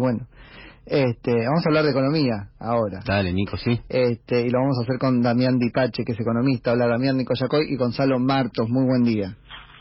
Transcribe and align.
Bueno, 0.00 0.26
este, 0.86 1.32
vamos 1.32 1.64
a 1.64 1.68
hablar 1.68 1.84
de 1.84 1.90
economía 1.90 2.48
ahora. 2.58 3.00
Dale, 3.06 3.32
Nico, 3.32 3.56
sí. 3.58 3.78
Este, 3.88 4.40
y 4.40 4.50
lo 4.50 4.60
vamos 4.60 4.78
a 4.78 4.82
hacer 4.82 4.98
con 4.98 5.20
Damián 5.22 5.58
Dipache, 5.58 6.04
que 6.04 6.12
es 6.12 6.20
economista. 6.20 6.72
Hola, 6.72 6.86
Damián 6.86 7.16
Nico 7.18 7.34
Yacoy 7.34 7.66
y 7.68 7.76
Gonzalo 7.76 8.18
Martos. 8.18 8.68
Muy 8.70 8.86
buen 8.86 9.04
día. 9.04 9.36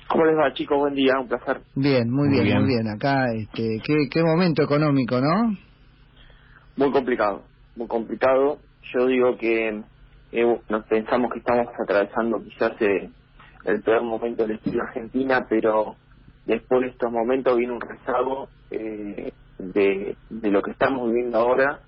¿Cómo 0.10 0.26
les 0.26 0.36
va, 0.38 0.54
chicos? 0.54 0.78
Buen 0.78 0.96
día, 0.96 1.14
un 1.20 1.28
placer. 1.28 1.62
Bien, 1.76 2.10
muy, 2.10 2.28
Muy 2.28 2.42
bien, 2.42 2.44
bien. 2.44 2.60
muy 2.60 2.68
bien. 2.68 2.88
Acá, 2.90 3.32
este, 3.34 3.80
qué, 3.86 3.96
qué 4.12 4.24
momento 4.24 4.62
económico, 4.64 5.22
¿no? 5.22 5.56
Muy 6.76 6.92
complicado, 6.92 7.44
muy 7.76 7.88
complicado. 7.88 8.58
Yo 8.94 9.06
digo 9.06 9.38
que 9.38 9.82
eh, 10.32 10.60
nos 10.70 10.86
pensamos 10.86 11.32
que 11.32 11.40
estamos 11.40 11.68
atravesando 11.80 12.44
quizás 12.44 12.74
eh, 12.82 13.10
el 13.66 13.82
peor 13.82 14.04
momento 14.04 14.44
de 14.44 14.50
la 14.50 14.56
historia 14.56 14.84
argentina, 14.84 15.46
pero 15.50 15.96
después 16.46 16.82
de 16.82 16.88
estos 16.88 17.12
momentos 17.12 17.58
viene 17.58 17.74
un 17.74 17.82
rezago 17.82 18.48
eh, 18.72 19.32
de, 19.60 20.16
de 20.30 20.52
lo 20.52 20.62
que 20.62 20.72
estamos 20.72 21.08
viviendo 21.08 21.38
ahora 21.38 21.82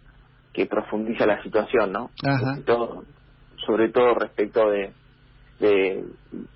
que 0.53 0.65
profundiza 0.65 1.25
la 1.25 1.41
situación, 1.41 1.91
¿no? 1.91 2.11
Ajá. 2.23 2.55
Sobre 2.55 2.61
todo, 2.63 3.03
sobre 3.65 3.89
todo 3.89 4.13
respecto 4.15 4.69
de, 4.69 4.91
de, 5.59 6.03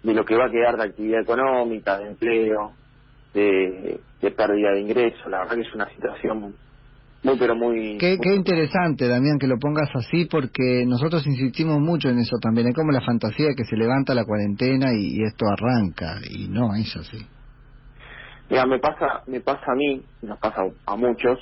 de 0.04 0.14
lo 0.14 0.26
que 0.26 0.36
va 0.36 0.48
a 0.48 0.52
quedar 0.52 0.76
de 0.78 0.84
actividad 0.84 1.22
económica, 1.22 1.98
de 1.98 2.08
empleo, 2.10 2.74
de, 3.34 4.00
de 4.22 4.32
pérdida 4.32 4.72
de 4.72 4.82
ingresos. 4.82 5.26
La 5.30 5.40
verdad 5.40 5.56
que 5.56 5.62
es 5.62 5.74
una 5.74 5.90
situación 5.90 6.54
muy, 7.24 7.38
pero 7.40 7.56
muy... 7.56 7.98
Qué, 7.98 8.18
muy 8.18 8.20
qué 8.22 8.36
interesante, 8.36 9.08
Damián, 9.08 9.40
que 9.40 9.48
lo 9.48 9.58
pongas 9.58 9.90
así, 9.96 10.26
porque 10.26 10.84
nosotros 10.86 11.26
insistimos 11.26 11.80
mucho 11.80 12.10
en 12.10 12.20
eso 12.20 12.36
también. 12.42 12.68
Es 12.68 12.76
como 12.76 12.92
la 12.92 13.02
fantasía 13.02 13.48
de 13.48 13.56
que 13.56 13.64
se 13.64 13.78
levanta 13.78 14.14
la 14.14 14.26
cuarentena 14.26 14.92
y, 14.94 15.20
y 15.20 15.24
esto 15.24 15.46
arranca, 15.48 16.20
y 16.30 16.50
no 16.50 16.76
es 16.76 16.96
así. 16.98 17.26
Mira, 18.50 18.66
me 18.66 18.80
pasa, 18.80 19.24
me 19.28 19.42
pasa 19.42 19.72
a 19.72 19.76
mí, 19.76 20.06
nos 20.22 20.40
pasa 20.40 20.64
a 20.86 20.96
muchos, 20.96 21.40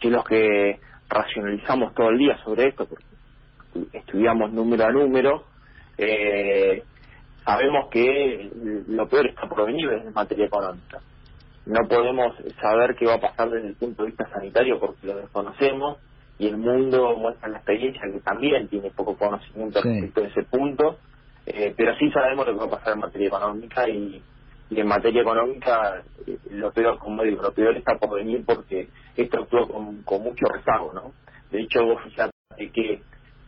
que 0.00 0.10
los 0.10 0.24
que 0.24 0.80
racionalizamos 1.08 1.94
todo 1.94 2.10
el 2.10 2.18
día 2.18 2.38
sobre 2.44 2.68
esto, 2.68 2.88
porque 2.88 3.04
estudiamos 3.92 4.52
número 4.52 4.86
a 4.86 4.92
número, 4.92 5.48
eh, 5.98 6.84
sabemos 7.44 7.88
que 7.90 8.50
lo 8.88 9.08
peor 9.08 9.28
está 9.28 9.48
por 9.48 9.66
venir 9.66 9.88
desde 9.88 10.10
materia 10.10 10.46
económica. 10.46 11.02
No 11.66 11.88
podemos 11.88 12.34
saber 12.60 12.96
qué 12.96 13.06
va 13.06 13.14
a 13.14 13.20
pasar 13.20 13.50
desde 13.50 13.68
el 13.68 13.76
punto 13.76 14.02
de 14.02 14.08
vista 14.10 14.28
sanitario 14.30 14.80
porque 14.80 15.06
lo 15.06 15.16
desconocemos 15.16 15.98
y 16.38 16.48
el 16.48 16.56
mundo 16.58 17.16
muestra 17.16 17.48
la 17.50 17.58
experiencia 17.58 18.02
que 18.12 18.20
también 18.20 18.68
tiene 18.68 18.90
poco 18.90 19.16
conocimiento 19.16 19.80
Sí. 19.82 19.88
respecto 19.88 20.22
de 20.22 20.28
ese 20.28 20.42
punto, 20.44 21.00
eh, 21.46 21.74
pero 21.76 21.94
sí 21.98 22.10
sabemos 22.10 22.46
lo 22.46 22.54
que 22.54 22.58
va 22.60 22.66
a 22.66 22.78
pasar 22.78 22.94
en 22.94 23.00
materia 23.00 23.28
económica 23.28 23.88
y, 23.88 24.24
y 24.72 24.80
en 24.80 24.88
materia 24.88 25.22
económica 25.22 26.04
lo 26.50 26.72
peor, 26.72 26.98
como 26.98 27.22
digo, 27.24 27.42
lo 27.42 27.52
peor 27.54 27.76
está 27.76 27.96
por 27.98 28.16
venir 28.18 28.44
porque 28.46 28.88
esto 29.16 29.42
actúa 29.42 29.68
con, 29.68 30.02
con 30.04 30.22
mucho 30.22 30.46
rezago, 30.46 30.92
¿no? 30.94 31.14
De 31.50 31.62
hecho, 31.62 31.84
vos 31.84 32.02
fíjate 32.04 32.32
que 32.72 33.02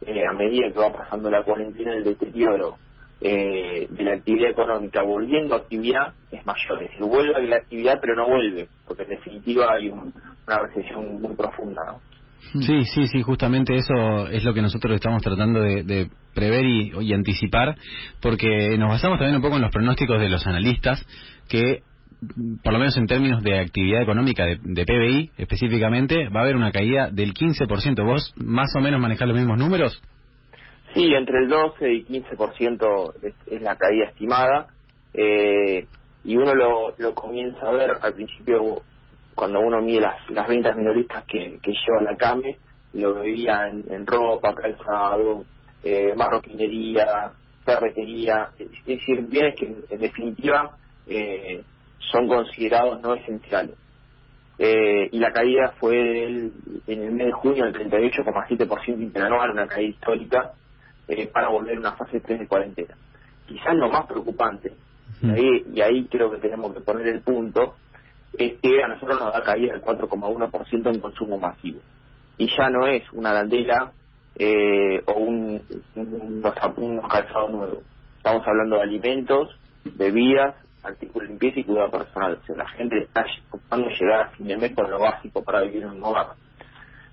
eh, 0.06 0.27
a 0.28 0.34
medida 0.34 0.72
que 0.72 0.80
va 0.80 0.92
pasando 0.92 1.30
la 1.30 1.45
cuarentena, 1.45 1.95
el 1.95 2.05
deterioro 2.05 2.78
eh, 3.20 3.89
de 3.91 4.05
la 4.05 4.14
actividad 4.14 4.50
económica 4.50 5.02
volviendo 5.02 5.56
a 5.56 5.61
actividad 5.61 6.14
es 6.30 6.47
mayor. 6.47 6.83
Es 6.84 6.91
decir, 6.91 7.06
vuelve 7.06 7.36
a 7.36 7.41
la 7.41 7.56
actividad 7.56 7.98
pero 8.00 8.17
no 8.17 8.28
vuelve, 8.28 8.69
porque 8.86 9.05
en 9.05 9.11
definitiva 9.11 9.72
hay 9.72 9.91
un- 9.91 10.14
una 10.47 10.58
recesión 10.61 11.22
muy 11.22 11.34
profunda, 11.36 11.83
¿no? 11.86 12.02
Sí, 12.53 12.84
sí, 12.84 13.06
sí, 13.09 13.23
justamente 13.23 13.75
eso 13.75 14.28
es 14.28 14.45
lo 14.45 14.55
que 14.55 14.62
nosotros 14.62 14.95
estamos 14.95 15.23
tratando 15.23 15.61
de, 15.61 15.83
de 15.83 16.09
prever 16.34 16.64
y, 16.64 17.12
anticipar, 17.12 17.77
porque 18.20 18.77
nos 18.78 18.91
basamos 18.91 19.19
también 19.19 19.36
un 19.36 19.42
poco 19.42 19.56
en 19.56 19.62
los 19.62 19.73
pronósticos 19.73 20.20
de 20.20 20.28
los 20.28 20.47
analistas, 20.47 21.05
que 21.48 21.83
por 22.62 22.73
lo 22.73 22.78
menos 22.78 22.97
en 22.97 23.06
términos 23.06 23.42
de 23.42 23.59
actividad 23.59 24.03
económica, 24.03 24.45
de, 24.47 24.59
de 24.62 24.84
PBI 24.84 25.31
específicamente, 25.36 26.28
va 26.28 26.41
a 26.41 26.42
haber 26.45 26.56
una 26.56 26.73
caída 26.73 27.11
del 27.11 27.34
15%. 27.34 28.05
¿Vos 28.05 28.33
más 28.36 28.69
o 28.77 28.81
menos 28.81 29.01
manejás 29.01 29.29
los 29.29 29.36
mismos 29.36 29.58
números? 29.58 30.01
Sí, 30.95 31.12
entre 31.12 31.41
el 31.41 31.48
12 31.48 31.92
y 31.92 32.05
15% 32.05 33.14
es, 33.23 33.34
es 33.47 33.62
la 33.62 33.77
caída 33.77 34.07
estimada. 34.07 34.69
eh, 35.13 35.86
y 36.24 36.36
uno 36.36 36.55
lo, 36.55 36.95
lo 36.96 37.14
comienza 37.14 37.69
a 37.69 37.73
ver 37.73 37.92
al 38.01 38.14
principio, 38.14 38.80
cuando 39.34 39.61
uno 39.61 39.80
mide 39.83 40.00
las, 40.00 40.30
las 40.30 40.46
ventas 40.48 40.77
minoristas 40.77 41.24
que, 41.24 41.58
que 41.62 41.72
lleva 41.72 42.02
la 42.02 42.17
CAME, 42.17 42.58
lo 42.95 43.14
veía 43.14 43.68
en, 43.68 43.84
en 43.92 44.06
ropa, 44.06 44.55
calzado, 44.55 45.45
eh, 45.83 46.14
marroquinería, 46.17 47.33
ferretería, 47.64 48.50
es 48.58 48.84
decir, 48.84 49.22
bienes 49.28 49.55
que 49.56 49.67
en, 49.67 49.77
en 49.90 50.00
definitiva 50.00 50.77
eh, 51.06 51.62
son 51.98 52.28
considerados 52.28 53.00
no 53.00 53.14
esenciales. 53.14 53.77
Eh, 54.58 55.08
y 55.11 55.18
la 55.18 55.33
caída 55.33 55.74
fue 55.80 55.96
del- 55.96 56.52
en 56.86 57.02
el 57.02 57.11
mes 57.12 57.27
de 57.27 57.33
junio 57.33 57.64
del 57.64 57.74
38,7% 57.74 59.02
interanual, 59.02 59.51
una 59.51 59.66
caída 59.66 59.89
histórica, 59.90 60.52
eh, 61.08 61.27
para 61.27 61.48
volver 61.48 61.77
a 61.77 61.80
una 61.80 61.92
fase 61.96 62.20
3 62.20 62.39
de 62.39 62.46
cuarentena. 62.46 62.95
Quizás 63.46 63.74
lo 63.74 63.89
más 63.90 64.06
preocupante, 64.06 64.72
y 65.22 65.27
ahí, 65.30 65.64
y 65.74 65.80
ahí 65.80 66.05
creo 66.08 66.30
que 66.30 66.39
tenemos 66.39 66.72
que 66.72 66.80
poner 66.80 67.08
el 67.08 67.20
punto, 67.22 67.74
es 68.39 68.61
que 68.61 68.83
a 68.83 68.89
nosotros 68.89 69.20
nos 69.20 69.33
da 69.33 69.42
caída 69.45 69.74
del 69.74 69.83
4,1% 69.83 70.90
en 70.95 71.00
consumo 71.00 71.39
masivo. 71.39 71.80
Y 72.39 72.48
ya 72.56 72.70
no 72.70 72.86
es 72.86 73.02
una 73.12 73.33
dandela 73.33 73.92
eh, 74.36 75.02
o 75.06 75.12
un, 75.14 75.62
un- 75.96 76.45
unos 76.77 77.08
calzados 77.08 77.50
nuevos. 77.50 77.84
Estamos 78.18 78.46
hablando 78.46 78.77
de 78.77 78.83
alimentos, 78.83 79.50
bebidas, 79.84 80.56
artículos 80.83 81.28
de 81.28 81.33
limpieza 81.34 81.61
y 81.61 81.64
cuidado 81.64 81.90
personal. 81.92 82.39
O 82.42 82.46
sea, 82.46 82.56
la 82.56 82.68
gente 82.70 82.98
está 83.05 83.27
buscando 83.52 83.89
llegar 83.90 84.20
a 84.22 84.30
fin 84.30 84.48
de 84.48 84.56
mes 84.58 84.74
con 84.74 84.90
lo 84.90 84.98
básico 85.01 85.42
para 85.45 85.62
vivir 85.62 85.84
en 85.84 85.90
un 85.90 86.05
hogar. 86.05 86.28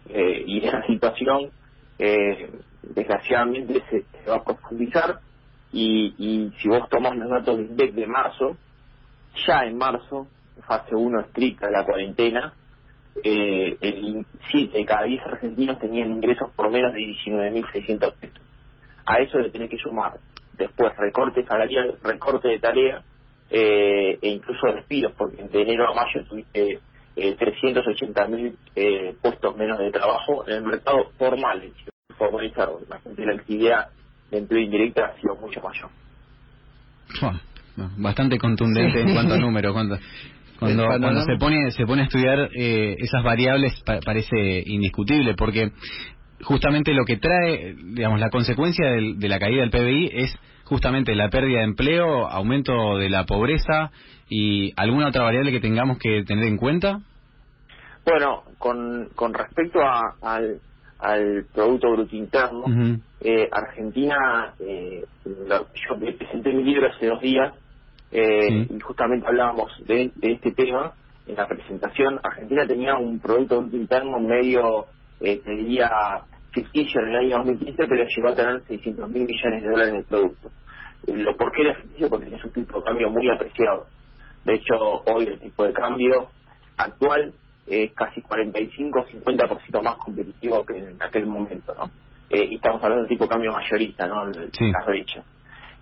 Eh, 0.10 0.44
y 0.48 0.66
esa 0.68 0.84
situación, 0.88 1.52
eh, 2.00 2.52
desgraciadamente, 2.84 3.84
se, 3.90 4.30
va 4.30 4.38
a 4.38 4.44
profundizar. 4.44 5.20
Y, 5.72 6.16
y 6.18 6.52
si 6.62 6.70
vos 6.70 6.90
tomás 6.90 7.16
los 7.18 7.30
datos 7.30 7.60
de 7.76 8.08
marzo, 8.08 8.58
ya 9.48 9.66
en 9.66 9.78
marzo, 9.78 10.28
fase 10.72 10.96
1 10.96 11.20
estricta 11.20 11.68
de 11.68 11.74
la 11.74 11.84
cuarentena, 11.86 12.54
eh, 13.24 13.78
el 13.82 14.26
7 14.52 14.78
de 14.78 14.86
cada 14.86 15.04
10 15.04 15.22
argentinos 15.26 15.80
tenían 15.80 16.12
ingresos 16.12 16.50
por 16.56 16.72
menos 16.72 16.94
de 16.94 17.00
19.600 17.00 18.14
pesos. 18.16 18.42
A 19.06 19.18
eso 19.18 19.38
le 19.40 19.50
tenés 19.50 19.70
que 19.70 19.78
sumar 19.78 20.14
después 20.58 20.96
recorte 20.98 21.44
salarial, 21.46 21.98
recorte 22.04 22.48
de 22.48 22.60
tarea 22.60 23.02
eh, 23.50 24.18
e 24.22 24.30
incluso 24.30 24.68
despidos, 24.74 25.12
porque 25.18 25.44
de 25.44 25.62
enero 25.62 25.90
a 25.90 25.94
mayo 25.94 26.24
tuviste 26.30 26.80
eh, 27.18 27.36
380.000 27.38 28.56
eh, 28.76 29.16
puestos 29.22 29.58
menos 29.58 29.78
de 29.78 29.92
trabajo 29.92 30.48
en 30.48 30.54
el 30.56 30.64
mercado 30.64 31.12
formal, 31.18 31.62
formalizado. 32.18 32.80
La 32.90 33.00
gente 33.00 33.26
la 33.26 33.34
actividad 33.34 33.90
de 34.30 34.38
empleo 34.38 34.62
indirecta 34.62 35.08
ha 35.08 35.20
sido 35.20 35.36
mucho 35.36 35.60
mayor. 35.62 35.90
Bastante 37.98 38.38
contundente 38.38 39.02
Sí. 39.04 39.08
en 39.10 39.14
cuanto 39.14 39.34
a 39.34 39.38
números. 39.46 39.74
Cuando, 39.74 39.98
cuando, 40.62 40.84
se 41.26 41.38
pone 41.38 41.72
se 41.72 41.86
pone 41.86 42.02
a 42.04 42.06
estudiar 42.06 42.50
eh, 42.56 42.96
esas 43.00 43.24
variables 43.24 43.82
pa- 43.84 44.00
parece 44.06 44.64
indiscutible 44.66 45.34
porque 45.36 45.72
justamente 46.44 46.94
lo 46.94 47.04
que 47.06 47.18
trae, 47.18 47.76
digamos, 47.94 48.20
la 48.20 48.30
consecuencia 48.30 48.86
del- 48.92 49.20
de 49.20 49.28
la 49.30 49.40
caída 49.40 49.62
del 49.62 49.72
PBI 49.72 50.10
es 50.14 50.36
justamente 50.66 51.16
la 51.16 51.30
pérdida 51.30 51.60
de 51.60 51.66
empleo, 51.66 52.28
aumento 52.28 52.98
de 52.98 53.10
la 53.10 53.26
pobreza 53.26 53.92
y 54.30 54.72
alguna 54.78 55.08
otra 55.10 55.24
variable 55.24 55.52
que 55.52 55.60
tengamos 55.60 55.98
que 55.98 56.24
tener 56.24 56.46
en 56.46 56.58
cuenta. 56.58 57.00
Bueno, 58.06 58.44
con, 58.58 59.10
con 59.16 59.34
respecto 59.34 59.80
a- 59.82 60.16
al, 60.22 60.60
al 61.00 61.46
Producto 61.54 61.92
Bruto 61.92 62.16
Interno, 62.16 62.64
eh, 63.20 63.48
Argentina, 63.52 64.54
eh, 64.60 65.04
lo- 65.26 65.68
yo 65.74 66.16
presenté 66.18 66.54
mi 66.54 66.64
libro 66.64 66.88
hace 66.88 67.08
dos 67.08 67.22
días 67.22 67.54
eh, 68.12 68.48
Sí. 68.68 68.76
y 68.76 68.80
justamente 68.80 69.28
hablábamos 69.28 69.72
de, 69.88 70.12
de 70.16 70.32
este 70.34 70.52
tema 70.52 70.94
en 71.28 71.36
la 71.36 71.48
presentación. 71.48 72.20
Argentina 72.24 72.66
tenía 72.68 72.96
un 72.96 73.20
Producto 73.20 73.62
Interno 73.72 74.20
medio, 74.20 74.86
eh, 75.20 75.40
te 75.44 75.52
diría, 75.52 75.90
ficticio 76.52 77.02
en 77.02 77.08
el 77.10 77.16
año 77.18 77.38
2015, 77.38 77.88
pero 77.88 78.04
llegó 78.06 78.28
a 78.30 78.36
tener 78.36 78.62
600 78.68 79.10
mil 79.10 79.24
millones 79.26 79.64
de 79.64 79.70
dólares 79.70 79.94
de 79.94 80.04
producto. 80.04 80.50
Eh, 81.08 81.14
lo, 81.16 81.36
¿Por 81.38 81.52
qué 81.54 81.62
era 81.62 81.76
ficticio? 81.76 82.10
Porque 82.10 82.36
es 82.36 82.44
un 82.44 82.52
tipo 82.52 82.80
de 82.80 82.84
cambio 82.84 83.10
muy 83.10 83.30
apreciado. 83.30 83.88
De 84.44 84.56
hecho, 84.56 84.76
hoy 85.06 85.26
el 85.28 85.40
tipo 85.40 85.64
de 85.64 85.72
cambio 85.74 86.30
actual 86.78 87.34
es 87.68 87.94
casi 87.94 88.22
45-50% 88.22 89.82
más 89.84 89.96
competitivo 89.98 90.66
que 90.66 90.78
en 90.78 90.98
aquel 91.02 91.26
momento, 91.28 91.74
¿no? 91.76 91.90
Eh, 92.30 92.48
y 92.50 92.56
estamos 92.56 92.82
hablando 92.84 93.04
de 93.04 93.10
tipo 93.10 93.26
de 93.26 93.30
cambio 93.30 93.52
mayorista, 93.52 94.08
¿no? 94.08 94.24
El- 94.28 94.52
Sí. 94.52 94.72
Las 94.72 94.86
brechas. 94.86 95.26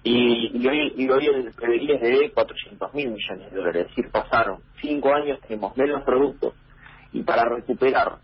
Y, 0.03 0.51
y 0.57 0.67
hoy, 0.67 0.93
y 0.97 1.09
hoy 1.09 1.25
el 1.27 1.53
PBI 1.53 1.91
es 1.93 2.01
de 2.01 2.31
400 2.33 2.93
mil 2.93 3.11
millones 3.11 3.51
de 3.51 3.57
dólares, 3.57 3.87
es 3.89 3.95
decir, 3.95 4.11
pasaron 4.11 4.63
cinco 4.81 5.13
años, 5.13 5.39
tenemos 5.41 5.75
menos 5.77 6.03
productos, 6.03 6.55
y 7.11 7.23
para 7.23 7.43
recuperar 7.49 8.19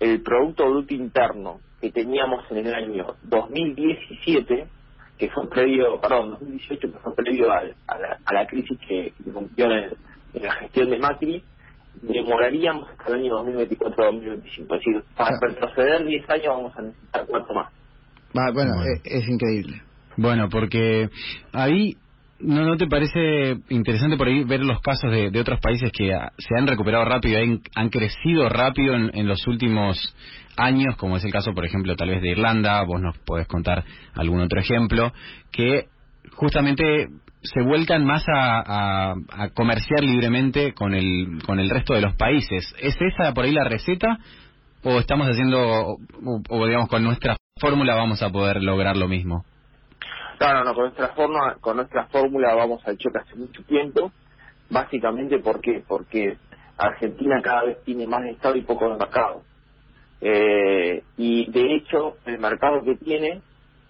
el 0.00 0.22
Producto 0.22 0.68
Bruto 0.70 0.94
Interno 0.94 1.60
que 1.80 1.92
teníamos 1.92 2.44
en 2.50 2.66
el 2.66 2.74
año 2.74 3.16
2017, 3.22 4.68
que 5.18 5.30
fue 5.30 5.48
previo, 5.50 6.00
perdón, 6.00 6.30
2018, 6.32 6.92
que 6.92 6.98
fue 6.98 7.14
previo 7.14 7.52
al- 7.52 7.76
a, 7.86 7.98
la, 7.98 8.18
a 8.24 8.34
la 8.34 8.46
crisis 8.46 8.78
que, 8.88 9.14
que 9.16 9.32
cumplió 9.32 9.66
en, 9.66 9.72
el- 9.72 9.98
en 10.34 10.42
la 10.44 10.52
gestión 10.54 10.90
de 10.90 10.98
Macri, 10.98 11.44
demoraríamos 11.94 12.90
hasta 12.90 13.08
el 13.08 13.20
año 13.20 13.44
2024-2025. 13.44 14.42
Es 14.44 14.68
decir, 14.68 15.04
para 15.16 15.38
retroceder 15.40 16.04
10 16.06 16.30
años 16.30 16.46
vamos 16.48 16.76
a 16.76 16.82
necesitar 16.82 17.26
cuatro 17.28 17.54
más. 17.54 17.72
bueno, 18.54 18.72
bueno. 18.76 18.92
Es, 19.04 19.22
es 19.24 19.28
increíble. 19.28 19.82
Bueno, 20.18 20.48
porque 20.50 21.08
ahí 21.52 21.96
¿No, 22.40 22.64
¿No 22.64 22.76
te 22.76 22.86
parece 22.86 23.56
interesante 23.68 24.16
por 24.16 24.28
ahí 24.28 24.44
ver 24.44 24.60
los 24.60 24.80
casos 24.80 25.10
de, 25.10 25.40
otros 25.40 25.58
países 25.60 25.90
que 25.90 26.12
se 26.38 26.56
han 26.56 26.68
recuperado 26.68 27.04
rápido, 27.04 27.40
han, 27.40 27.60
han 27.74 27.88
crecido 27.88 28.48
rápido 28.48 28.94
en, 28.94 29.26
los 29.26 29.44
últimos 29.48 30.14
años, 30.56 30.96
como 30.96 31.16
es 31.16 31.24
el 31.24 31.32
caso, 31.32 31.52
por 31.52 31.64
ejemplo, 31.64 31.96
tal 31.96 32.10
vez 32.10 32.22
de 32.22 32.30
Irlanda, 32.30 32.80
vos 32.84 33.00
nos 33.00 33.18
podés 33.18 33.48
contar 33.48 33.84
algún 34.14 34.40
otro 34.40 34.60
ejemplo, 34.60 35.12
que 35.50 35.86
justamente 36.34 37.08
se 37.42 37.60
vuelcan 37.62 38.04
más 38.04 38.24
a, 38.32 39.14
a, 39.14 39.48
comerciar 39.48 40.04
libremente 40.04 40.74
con 40.74 40.94
el, 40.94 41.42
con 41.44 41.58
el 41.58 41.68
resto 41.68 41.94
de 41.94 42.02
los 42.02 42.14
países. 42.14 42.72
¿Es 42.80 42.96
esa 43.00 43.34
por 43.34 43.46
ahí 43.46 43.52
la 43.52 43.64
receta? 43.64 44.18
¿O 44.84 45.00
estamos 45.00 45.26
haciendo, 45.26 45.96
o 46.48 46.66
digamos, 46.66 46.88
con 46.88 47.02
nuestra 47.02 47.36
fórmula 47.60 47.96
vamos 47.96 48.22
a 48.22 48.30
poder 48.30 48.62
lograr 48.62 48.96
lo 48.96 49.08
mismo? 49.08 49.44
No, 50.40 50.64
no, 50.64 50.74
con 50.74 50.84
nuestra 50.84 51.08
forma, 51.08 51.56
con 51.60 51.76
nuestra 51.76 52.06
fórmula 52.06 52.54
vamos 52.54 52.86
al 52.86 52.96
choque 52.96 53.18
hace 53.18 53.34
mucho 53.34 53.62
tiempo, 53.64 54.12
básicamente 54.70 55.38
¿por 55.40 55.60
qué? 55.60 55.82
porque 55.86 56.38
Argentina 56.76 57.40
cada 57.42 57.64
vez 57.64 57.82
tiene 57.84 58.06
más 58.06 58.24
Estado 58.26 58.56
y 58.56 58.62
poco 58.62 58.88
de 58.88 58.98
mercado. 58.98 59.42
Eh, 60.20 61.02
y 61.16 61.50
de 61.50 61.74
hecho, 61.74 62.18
el 62.24 62.38
mercado 62.38 62.82
que 62.82 62.96
tiene 62.96 63.42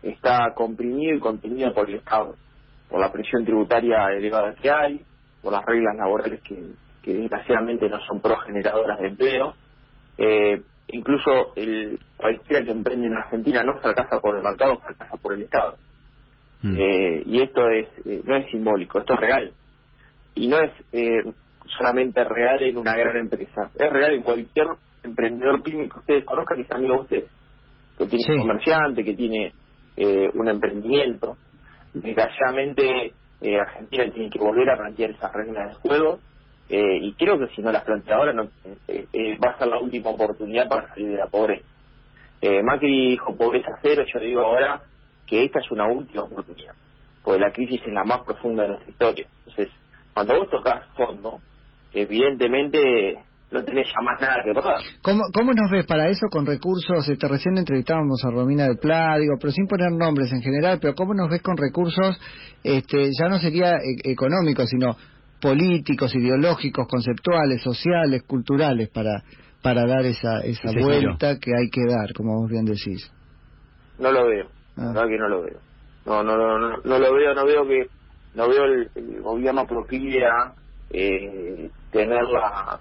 está 0.02 0.54
comprimido 0.54 1.16
y 1.16 1.20
contenido 1.20 1.72
por 1.74 1.88
el 1.88 1.96
Estado, 1.96 2.34
por 2.88 3.00
la 3.00 3.12
presión 3.12 3.44
tributaria 3.44 4.10
elevada 4.12 4.54
que 4.54 4.70
hay, 4.70 5.04
por 5.42 5.52
las 5.52 5.64
reglas 5.66 5.96
laborales 5.96 6.40
que, 6.42 6.56
que 7.02 7.14
desgraciadamente 7.14 7.88
no 7.88 8.00
son 8.06 8.20
progeneradoras 8.20 8.98
de 9.00 9.08
empleo. 9.08 9.54
Eh, 10.16 10.62
incluso 10.88 11.52
el 11.56 11.98
cualquiera 12.16 12.64
que 12.64 12.70
emprende 12.70 13.06
en 13.06 13.16
Argentina 13.16 13.62
no 13.62 13.78
fracasa 13.80 14.20
por 14.20 14.36
el 14.36 14.42
mercado, 14.42 14.78
fracasa 14.80 15.16
por 15.18 15.34
el 15.34 15.42
Estado. 15.42 15.76
Mm. 16.62 16.76
Eh, 16.76 17.22
y 17.26 17.42
esto 17.42 17.68
es 17.70 17.86
eh, 18.04 18.22
no 18.24 18.36
es 18.36 18.50
simbólico, 18.50 18.98
esto 18.98 19.14
es 19.14 19.20
real. 19.20 19.52
Y 20.34 20.48
no 20.48 20.58
es 20.58 20.72
eh, 20.92 21.22
solamente 21.78 22.24
real 22.24 22.62
en 22.62 22.76
una 22.76 22.94
gran 22.96 23.16
empresa, 23.16 23.70
es 23.74 23.92
real 23.92 24.14
en 24.14 24.22
cualquier 24.22 24.66
emprendedor 25.02 25.62
pyme 25.62 25.88
que 25.88 25.98
ustedes 25.98 26.24
conozcan, 26.24 26.56
que 26.56 26.62
es 26.62 26.70
amigo 26.72 26.94
de 26.94 27.00
ustedes, 27.00 27.30
que 27.98 28.06
tiene 28.06 28.34
un 28.34 28.40
comerciante, 28.40 29.04
que 29.04 29.14
tiene 29.14 29.52
eh, 29.96 30.30
un 30.34 30.48
emprendimiento. 30.48 31.36
Desgraciadamente, 31.94 33.12
eh, 33.40 33.60
Argentina 33.60 34.10
tiene 34.12 34.30
que 34.30 34.38
volver 34.38 34.70
a 34.70 34.76
plantear 34.76 35.10
esas 35.10 35.32
reglas 35.32 35.68
de 35.68 35.74
juego. 35.74 36.18
Eh, 36.70 36.98
y 37.00 37.14
creo 37.14 37.38
que 37.38 37.48
si 37.54 37.62
no 37.62 37.72
las 37.72 37.82
plantea 37.82 38.16
ahora 38.16 38.34
no, 38.34 38.44
va 38.44 39.50
a 39.50 39.58
ser 39.58 39.68
la 39.68 39.78
última 39.78 40.10
oportunidad 40.10 40.68
para 40.68 40.88
salir 40.88 41.08
de 41.08 41.16
la 41.16 41.26
pobreza. 41.26 41.64
Eh, 42.40 42.62
Macri 42.62 43.10
dijo 43.10 43.34
pobreza 43.36 43.70
cero, 43.82 44.04
yo 44.12 44.20
digo 44.20 44.42
ahora 44.42 44.82
que 45.28 45.44
esta 45.44 45.60
es 45.60 45.70
una 45.70 45.86
última 45.86 46.24
oportunidad, 46.24 46.74
porque 47.22 47.40
la 47.40 47.52
crisis 47.52 47.80
es 47.86 47.92
la 47.92 48.04
más 48.04 48.20
profunda 48.20 48.62
de 48.62 48.68
nuestra 48.70 48.90
historia. 48.90 49.26
Entonces, 49.46 49.68
cuando 50.14 50.38
vos 50.38 50.50
tocas 50.50 50.86
fondo, 50.96 51.38
evidentemente 51.92 53.18
no 53.50 53.64
tenés 53.64 53.86
ya 53.86 54.02
más 54.02 54.20
nada 54.20 54.42
que 54.44 54.52
tocar. 54.52 54.76
¿Cómo, 55.02 55.22
¿Cómo 55.32 55.52
nos 55.52 55.70
ves 55.70 55.86
para 55.86 56.08
eso 56.08 56.26
con 56.30 56.44
recursos? 56.44 57.08
Este, 57.08 57.28
recién 57.28 57.56
entrevistábamos 57.56 58.22
a 58.24 58.30
Romina 58.30 58.64
del 58.64 58.78
Pla, 58.78 59.16
digo, 59.18 59.34
pero 59.40 59.52
sin 59.52 59.66
poner 59.66 59.90
nombres 59.92 60.32
en 60.32 60.42
general, 60.42 60.78
pero 60.80 60.94
¿cómo 60.94 61.14
nos 61.14 61.30
ves 61.30 61.42
con 61.42 61.56
recursos? 61.56 62.20
Este, 62.62 63.10
ya 63.18 63.28
no 63.28 63.38
sería 63.38 63.72
e 63.76 64.10
económicos, 64.10 64.68
sino 64.68 64.96
políticos, 65.40 66.14
ideológicos, 66.14 66.86
conceptuales, 66.88 67.62
sociales, 67.62 68.22
culturales, 68.24 68.90
para, 68.90 69.22
para 69.62 69.86
dar 69.86 70.04
esa, 70.04 70.40
esa 70.40 70.70
vuelta 70.78 71.38
que 71.38 71.52
hay 71.56 71.70
que 71.70 71.84
dar, 71.88 72.12
como 72.14 72.40
vos 72.40 72.50
bien 72.50 72.64
decís. 72.64 73.10
No 73.98 74.12
lo 74.12 74.26
veo. 74.26 74.57
Ah. 74.78 74.82
La 74.82 74.86
verdad 74.92 75.08
que 75.08 75.18
no 75.18 75.28
lo 75.28 75.42
veo. 75.42 75.58
No, 76.06 76.22
no, 76.22 76.36
no, 76.36 76.58
no, 76.58 76.76
no 76.76 76.98
lo 76.98 77.14
veo, 77.14 77.34
no 77.34 77.44
veo 77.44 77.66
que, 77.66 77.88
no 78.34 78.48
veo 78.48 78.64
el, 78.64 78.90
el 78.94 79.20
gobierno 79.20 79.66
proclive 79.66 80.24
a 80.24 80.54
eh, 80.90 81.70
tener 81.90 82.22
la, 82.24 82.80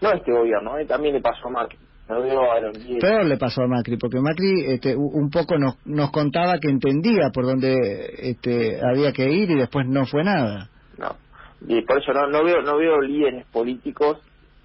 no 0.00 0.12
este 0.12 0.32
gobierno, 0.32 0.78
eh, 0.78 0.86
también 0.86 1.14
le 1.14 1.20
pasó 1.20 1.48
a 1.48 1.50
Macri. 1.50 1.78
No 2.08 2.20
veo 2.20 2.52
a 2.52 2.56
Pero 3.00 3.24
le 3.24 3.36
pasó 3.36 3.62
a 3.62 3.68
Macri, 3.68 3.96
porque 3.96 4.20
Macri 4.20 4.64
este, 4.66 4.96
un 4.96 5.30
poco 5.30 5.56
nos, 5.56 5.76
nos 5.86 6.10
contaba 6.10 6.58
que 6.58 6.68
entendía 6.68 7.30
por 7.32 7.46
dónde 7.46 7.74
este, 8.18 8.80
había 8.84 9.12
que 9.12 9.30
ir 9.30 9.50
y 9.50 9.54
después 9.54 9.86
no 9.86 10.04
fue 10.06 10.24
nada. 10.24 10.68
No, 10.98 11.16
y 11.66 11.80
por 11.82 12.02
eso 12.02 12.12
no, 12.12 12.26
no 12.26 12.44
veo 12.44 12.60
no 12.62 12.76
veo 12.76 13.00
líderes 13.00 13.46
políticos 13.46 14.18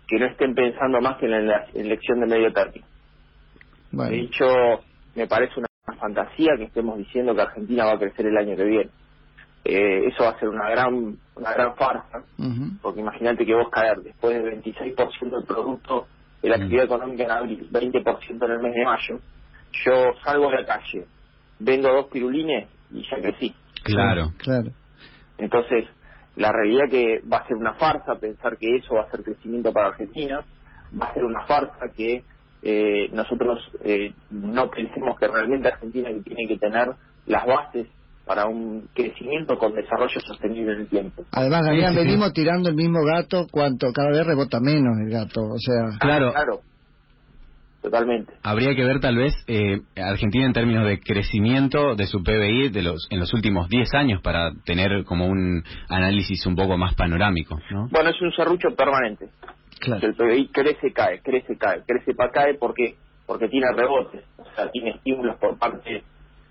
que 0.07 0.18
no 0.18 0.25
estén 0.25 0.56
pensando 0.56 1.00
más 1.00 1.18
que 1.18 1.25
en 1.27 1.47
la 1.47 1.65
elección 1.74 2.19
de 2.21 2.25
medio 2.25 2.51
término. 2.51 2.85
Bueno. 3.91 4.12
De 4.12 4.19
hecho, 4.21 4.45
me 5.15 5.27
parece 5.27 5.53
una 5.57 5.68
fantasía 5.98 6.56
que 6.58 6.66
estemos 6.66 6.98
diciendo 6.98 7.36
que 7.36 7.42
Argentina 7.42 7.86
va 7.86 7.94
a 7.94 8.00
crecer 8.00 8.26
el 8.26 8.38
año 8.38 8.56
que 8.56 8.64
viene. 8.64 8.90
Eh, 9.66 10.08
eso 10.08 10.24
va 10.24 10.30
a 10.30 10.40
ser 10.40 10.50
una 10.50 10.70
gran 10.70 11.18
una 11.36 11.54
gran 11.54 11.76
farsa, 11.76 12.24
porque 12.82 13.02
imagínate 13.02 13.46
que 13.46 13.54
vos 13.54 13.70
caer 13.70 14.00
después 14.00 14.42
del 14.42 14.62
26% 14.64 15.30
del 15.30 15.46
producto 15.46 16.08
de 16.42 16.50
la 16.50 16.56
actividad 16.56 16.86
económica 16.86 17.24
en 17.24 17.32
abril, 17.32 17.68
20% 17.72 18.46
en 18.46 18.52
el 18.52 18.60
mes 18.60 18.74
de 18.74 18.86
mayo, 18.86 19.20
yo 19.86 20.14
salgo 20.24 20.50
de 20.50 20.62
la 20.62 20.66
calle, 20.66 21.06
vendo 21.60 21.92
dos 21.92 22.08
pirulines 22.08 22.70
y 22.92 23.04
ya 23.10 23.18
crecí. 23.22 23.54
Claro, 23.84 24.32
claro. 24.38 24.72
Entonces, 25.38 25.86
la 26.36 26.52
realidad 26.52 26.90
que 26.90 27.22
va 27.32 27.38
a 27.38 27.48
ser 27.48 27.58
una 27.58 27.74
farsa 27.74 28.16
pensar 28.20 28.58
que 28.58 28.78
eso 28.78 28.96
va 28.96 29.04
a 29.04 29.12
ser 29.12 29.24
crecimiento 29.24 29.72
para 29.74 29.90
Argentina, 29.90 30.46
va 31.00 31.08
a 31.08 31.14
ser 31.14 31.26
una 31.26 31.46
farsa 31.46 31.90
que 31.96 32.24
eh, 32.62 33.09
nosotros 33.12 33.59
eh, 33.83 34.13
no 34.31 34.69
pensemos 34.69 35.18
que 35.19 35.27
realmente 35.27 35.68
Argentina 35.68 36.09
tiene 36.24 36.48
que 36.48 36.57
tener 36.57 36.89
las 37.25 37.45
bases 37.45 37.88
para 38.25 38.45
un 38.45 38.89
crecimiento 38.94 39.57
con 39.57 39.74
desarrollo 39.74 40.19
sostenible 40.19 40.74
en 40.74 40.81
el 40.81 40.88
tiempo. 40.88 41.24
Además, 41.31 41.62
Damián, 41.65 41.95
venimos 41.95 42.33
tirando 42.33 42.69
el 42.69 42.75
mismo 42.75 43.00
gato 43.06 43.48
cuanto 43.50 43.94
cada 43.94 44.09
vez 44.09 44.25
rebota 44.25 44.59
menos 44.59 44.98
el 45.00 45.09
gato, 45.09 45.42
o 45.42 45.57
sea... 45.57 45.98
Claro, 46.00 46.33
claro. 46.33 46.59
Totalmente. 47.81 48.33
Habría 48.44 48.75
que 48.75 48.83
ver 48.83 49.00
tal 49.00 49.15
vez 49.15 49.33
eh, 49.48 49.80
Argentina 49.95 50.45
en 50.45 50.51
términos 50.51 50.86
de 50.86 51.00
crecimiento 51.00 51.95
de 51.95 52.06
su 52.07 52.21
PBI 52.21 52.69
de 52.69 52.81
los 52.81 53.07
en 53.10 53.19
los 53.19 53.33
últimos 53.33 53.69
10 53.69 53.94
años 53.94 54.21
para 54.21 54.51
tener 54.65 55.06
como 55.06 55.27
un 55.27 55.63
análisis 55.88 56.45
un 56.48 56.56
poco 56.56 56.77
más 56.77 56.95
panorámico, 56.95 57.57
¿no? 57.71 57.88
Bueno, 57.89 58.10
es 58.10 58.21
un 58.21 58.33
serrucho 58.33 58.75
permanente. 58.75 59.30
Claro. 59.79 60.07
El 60.07 60.15
PBI 60.15 60.47
crece, 60.50 60.91
cae, 60.94 61.21
crece, 61.21 61.57
cae, 61.57 61.83
crece, 61.85 62.13
para 62.13 62.31
cae 62.31 62.53
porque 62.56 62.95
porque 63.27 63.50
tiene 63.50 63.68
rebotes, 63.75 64.24
o 64.38 64.46
sea, 64.55 64.72
tiene 64.72 64.91
estímulos 64.91 65.36
por 65.38 65.57
parte 65.60 66.01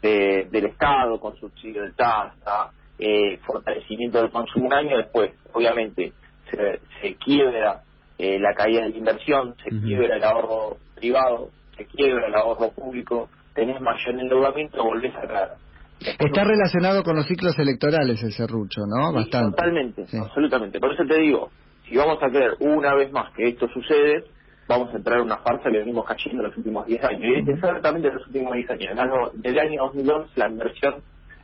de, 0.02 0.47
del 0.50 0.66
Estado 0.66 1.18
con 1.18 1.35
subsidio 1.37 1.83
de 1.83 1.92
tasa, 1.92 2.71
eh, 2.99 3.38
fortalecimiento 3.47 4.21
del 4.21 4.30
consumo 4.30 4.66
un 4.66 4.75
año 4.75 4.99
después, 4.99 5.33
obviamente 5.54 6.12
se, 6.50 6.80
se 7.00 7.14
quiebra 7.16 7.80
eh, 8.18 8.38
la 8.38 8.54
caída 8.54 8.83
de 8.83 8.90
la 8.90 8.97
inversión, 8.97 9.54
se 9.62 9.75
uh 9.75 9.78
-huh. 9.78 9.85
quiebra 9.85 10.16
el 10.16 10.25
ahorro 10.25 10.76
privado, 10.95 11.49
se 11.76 11.87
quiebra 11.87 12.28
el 12.28 12.35
ahorro 12.35 12.71
público, 12.71 13.30
tenés 13.54 13.80
mayor 13.80 14.21
endeudamiento, 14.21 14.85
volvés 14.85 15.14
a 15.16 15.26
caer. 15.26 15.49
Está 15.99 16.45
relacionado 16.45 17.02
con 17.02 17.16
los 17.16 17.26
ciclos 17.26 17.59
electorales 17.59 18.23
el 18.23 18.33
serrucho, 18.33 18.83
¿no? 18.87 19.11
Sí, 19.11 19.16
Bastante. 19.16 19.56
Totalmente, 19.56 20.06
sí. 20.06 20.18
absolutamente. 20.18 20.78
Por 20.78 20.92
eso 20.92 21.04
te 21.09 21.18
digo, 21.18 21.50
si 21.88 21.97
vamos 21.97 22.23
a 22.23 22.28
creer 22.28 22.52
una 22.61 22.95
vez 22.95 23.12
más 23.12 23.33
que 23.33 23.49
esto 23.49 23.69
sucede, 23.69 24.25
vamos 24.69 24.93
a 24.93 24.97
entrar 24.97 25.19
en 25.19 25.26
una 25.26 25.38
farsa 25.38 25.71
que 25.71 25.78
venimos 25.78 26.05
cayendo 26.07 26.43
los 26.43 26.57
últimos 26.57 26.87
10 26.87 27.05
años. 27.05 27.23
Y 27.23 27.50
exactamente 27.50 28.11
los 28.12 28.26
últimos 28.26 28.55
10 28.55 28.71
años. 28.71 28.87
Además, 28.97 29.31
desde 29.35 29.61
el 29.61 29.66
año 29.66 29.83
2011 29.85 30.33
la 30.37 30.49
inversión 30.49 30.95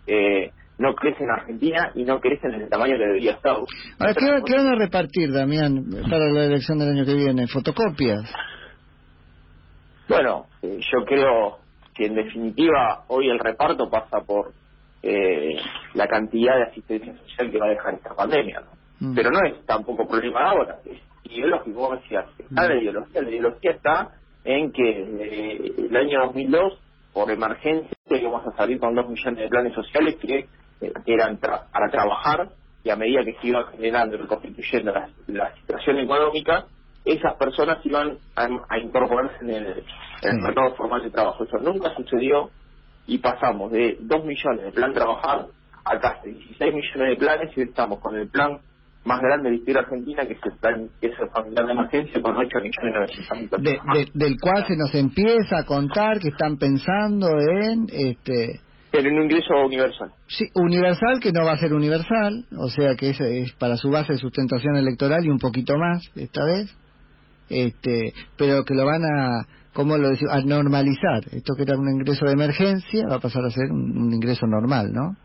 eh, 0.06 0.50
no 0.78 0.94
crece 0.94 1.22
en 1.22 1.30
Argentina 1.30 1.92
y 1.94 2.04
no 2.04 2.20
crece 2.20 2.48
en 2.48 2.54
el 2.54 2.68
tamaño 2.68 2.96
que 2.96 3.04
debería 3.04 3.32
estar. 3.32 3.52
Ahora, 3.52 4.14
¿qué, 4.14 4.42
¿qué, 4.44 4.56
van 4.56 4.66
a 4.66 4.74
repartir, 4.74 5.32
Damián, 5.32 5.84
para 6.10 6.28
la 6.28 6.44
elección 6.44 6.78
del 6.78 6.90
año 6.90 7.04
que 7.04 7.14
viene? 7.14 7.46
¿Fotocopias? 7.46 8.32
Bueno, 10.08 10.46
eh, 10.62 10.80
yo 10.92 11.04
creo 11.04 11.58
que 11.94 12.06
en 12.06 12.14
definitiva 12.14 13.04
hoy 13.08 13.30
el 13.30 13.38
reparto 13.38 13.88
pasa 13.88 14.20
por 14.26 14.52
eh, 15.02 15.56
la 15.94 16.06
cantidad 16.08 16.56
de 16.56 16.62
asistencia 16.64 17.14
social 17.16 17.50
que 17.50 17.58
va 17.58 17.66
a 17.66 17.70
dejar 17.70 17.94
esta 17.94 18.14
pandemia. 18.14 18.60
¿no? 18.60 18.81
Mm. 19.02 19.16
Pero 19.16 19.30
no 19.32 19.40
es 19.44 19.66
tampoco 19.66 20.06
problema 20.06 20.48
ahora, 20.48 20.78
es 20.84 21.00
ideológico, 21.24 21.88
vos 21.88 22.00
decías, 22.00 22.24
está 22.38 22.68
la 22.68 22.80
ideología, 22.80 23.20
la 23.20 23.30
ideología 23.30 23.70
está 23.72 24.10
en 24.44 24.70
que 24.70 24.90
eh, 24.90 25.72
el 25.76 25.96
año 25.96 26.20
2002, 26.26 26.78
por 27.12 27.28
emergencia, 27.28 27.96
íbamos 28.08 28.46
a 28.46 28.56
salir 28.56 28.78
con 28.78 28.94
dos 28.94 29.08
millones 29.08 29.40
de 29.40 29.48
planes 29.48 29.74
sociales 29.74 30.14
que 30.20 30.46
eh, 30.80 30.92
eran 31.06 31.38
tra 31.38 31.66
para 31.72 31.90
trabajar 31.90 32.50
y 32.84 32.90
a 32.90 32.96
medida 32.96 33.24
que 33.24 33.34
se 33.40 33.48
iba 33.48 33.66
generando 33.72 34.14
y 34.14 34.20
reconstituyendo 34.20 34.92
la, 34.92 35.08
la 35.26 35.52
situación 35.56 35.98
económica, 35.98 36.66
esas 37.04 37.34
personas 37.34 37.84
iban 37.84 38.18
a, 38.36 38.48
a 38.68 38.78
incorporarse 38.78 39.36
en 39.40 39.50
el, 39.50 39.66
en 40.22 40.36
el 40.36 40.42
mercado 40.42 40.76
formal 40.76 41.02
de 41.02 41.10
trabajo. 41.10 41.42
Eso 41.42 41.58
nunca 41.58 41.92
sucedió 41.96 42.50
y 43.08 43.18
pasamos 43.18 43.72
de 43.72 43.98
2 44.00 44.24
millones 44.24 44.64
de 44.64 44.70
plan 44.70 44.92
trabajar 44.92 45.46
a 45.84 45.98
casi 45.98 46.30
16 46.30 46.72
millones 46.72 47.08
de 47.08 47.16
planes 47.16 47.58
y 47.58 47.62
estamos 47.62 47.98
con 47.98 48.14
el 48.14 48.28
plan 48.28 48.60
más 49.04 49.20
grande 49.20 49.44
de 49.44 49.50
la 49.50 49.56
historia 49.56 49.80
argentina, 49.82 50.26
que 50.26 50.34
es 50.34 50.40
el 50.44 50.58
plan 50.58 50.88
ese 51.00 51.26
familiar 51.34 51.66
de 51.66 51.72
emergencia 51.72 52.22
con 52.22 52.36
8 52.36 52.48
millones 52.60 53.10
de, 53.58 53.70
de, 53.70 54.08
Del 54.14 54.36
cual 54.40 54.64
se 54.66 54.76
nos 54.76 54.94
empieza 54.94 55.58
a 55.58 55.64
contar 55.64 56.18
que 56.20 56.28
están 56.28 56.56
pensando 56.56 57.28
en... 57.38 57.86
este 57.90 58.60
en 58.92 59.06
un 59.06 59.22
ingreso 59.22 59.54
universal. 59.64 60.10
Sí, 60.26 60.44
universal 60.54 61.18
que 61.20 61.32
no 61.32 61.46
va 61.46 61.52
a 61.52 61.58
ser 61.58 61.72
universal, 61.72 62.44
o 62.58 62.68
sea 62.68 62.94
que 62.94 63.10
es, 63.10 63.20
es 63.20 63.52
para 63.52 63.76
su 63.78 63.88
base 63.90 64.12
de 64.12 64.18
sustentación 64.18 64.76
electoral 64.76 65.24
y 65.24 65.30
un 65.30 65.38
poquito 65.38 65.78
más 65.78 66.02
esta 66.14 66.44
vez, 66.44 66.76
este 67.48 68.12
pero 68.36 68.64
que 68.64 68.74
lo 68.74 68.84
van 68.84 69.02
a 69.02 69.46
¿cómo 69.72 69.96
lo 69.96 70.10
decimos? 70.10 70.34
A 70.34 70.40
normalizar. 70.40 71.22
Esto 71.32 71.54
que 71.56 71.62
era 71.62 71.78
un 71.78 71.90
ingreso 71.90 72.24
de 72.26 72.32
emergencia 72.32 73.06
va 73.08 73.16
a 73.16 73.20
pasar 73.20 73.44
a 73.44 73.50
ser 73.50 73.70
un, 73.70 74.12
ingreso 74.12 74.46
normal, 74.46 74.92
¿no? 74.92 75.16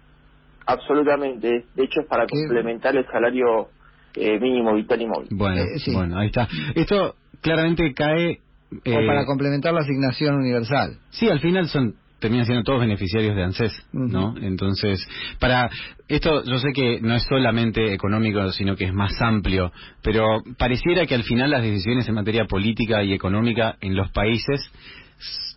Absolutamente. 0.67 1.65
De 1.75 1.83
hecho, 1.83 2.01
es 2.01 2.07
para 2.07 2.27
complementar 2.27 2.95
el 2.95 3.05
salario 3.07 3.69
eh, 4.13 4.39
mínimo 4.39 4.74
vital 4.75 5.01
y 5.01 5.07
móvil. 5.07 5.27
Bueno, 5.31 5.62
eh, 5.62 5.93
bueno, 5.93 6.19
ahí 6.19 6.27
está. 6.27 6.47
Esto 6.75 7.15
claramente 7.41 7.93
cae... 7.93 8.39
o 8.71 9.05
para 9.07 9.21
eh, 9.21 9.25
complementar 9.25 9.74
la 9.74 9.81
asignación 9.81 10.36
universal. 10.36 10.97
Sí, 11.09 11.29
al 11.29 11.39
final 11.39 11.67
son 11.69 11.95
terminan 12.19 12.45
siendo 12.45 12.63
todos 12.63 12.79
beneficiarios 12.79 13.36
de 13.36 13.43
ANSES, 13.43 13.89
¿no? 13.93 14.36
Entonces, 14.41 15.07
para 15.39 15.69
esto 16.07 16.43
yo 16.45 16.57
sé 16.57 16.69
que 16.74 17.00
no 17.00 17.13
es 17.13 17.24
solamente 17.24 17.93
económico, 17.93 18.51
sino 18.51 18.75
que 18.75 18.86
es 18.86 18.93
más 18.93 19.21
amplio, 19.21 19.71
pero 20.01 20.41
pareciera 20.57 21.05
que 21.05 21.15
al 21.15 21.24
final 21.24 21.51
las 21.51 21.62
decisiones 21.62 22.07
en 22.09 22.15
materia 22.15 22.45
política 22.45 23.03
y 23.03 23.13
económica 23.13 23.77
en 23.81 23.95
los 23.95 24.12
países 24.12 24.71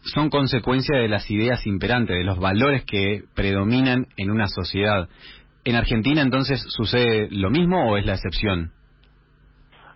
son 0.03 0.31
consecuencia 0.31 0.99
de 0.99 1.09
las 1.09 1.31
ideas 1.31 1.67
imperantes, 1.67 2.17
de 2.17 2.25
los 2.25 2.39
valores 2.39 2.85
que 2.85 3.25
predominan 3.35 4.07
en 4.17 4.31
una 4.31 4.47
sociedad. 4.47 5.09
¿En 5.65 5.77
Argentina 5.77 6.23
entonces 6.23 6.65
sucede 6.69 7.29
lo 7.31 7.51
mismo 7.51 7.91
o 7.91 7.97
es 7.97 8.07
la 8.07 8.15
excepción? 8.15 8.73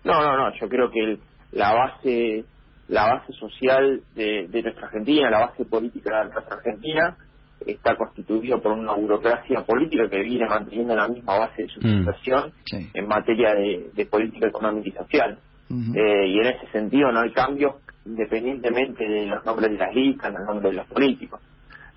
No, 0.03 0.21
no, 0.21 0.37
no, 0.37 0.53
yo 0.59 0.69
creo 0.69 0.91
que 0.91 1.17
la 1.51 1.73
base 1.73 2.45
la 2.87 3.05
base 3.05 3.33
social 3.33 4.01
de, 4.15 4.47
nuestra 4.51 4.87
Argentina, 4.87 5.29
la 5.29 5.47
base 5.47 5.65
política 5.65 6.19
de 6.19 6.33
nuestra 6.33 6.57
Argentina, 6.57 7.17
está 7.65 7.95
constituida 7.95 8.57
por 8.57 8.73
una 8.73 8.93
burocracia 8.93 9.63
política 9.63 10.07
que 10.09 10.21
viene 10.21 10.45
manteniendo 10.47 10.95
la 10.95 11.07
misma 11.07 11.39
base 11.39 11.63
de 11.63 11.69
sustentación 11.69 12.53
mm, 12.71 12.77
en 12.93 13.07
materia 13.07 13.55
de, 13.55 14.05
política 14.05 14.47
económica 14.47 14.89
y 14.89 14.91
social. 14.91 15.39
Eh, 15.67 16.27
y 16.27 16.39
en 16.39 16.45
ese 16.45 16.67
sentido 16.71 17.11
no 17.11 17.21
hay 17.21 17.31
cambios 17.31 17.73
independientemente 18.05 19.07
de 19.07 19.25
los 19.25 19.45
nombres 19.45 19.71
de 19.71 19.77
las 19.77 19.93
listas, 19.93 20.33
los 20.33 20.45
nombres 20.45 20.71
de 20.71 20.77
los 20.77 20.87
políticos. 20.87 21.41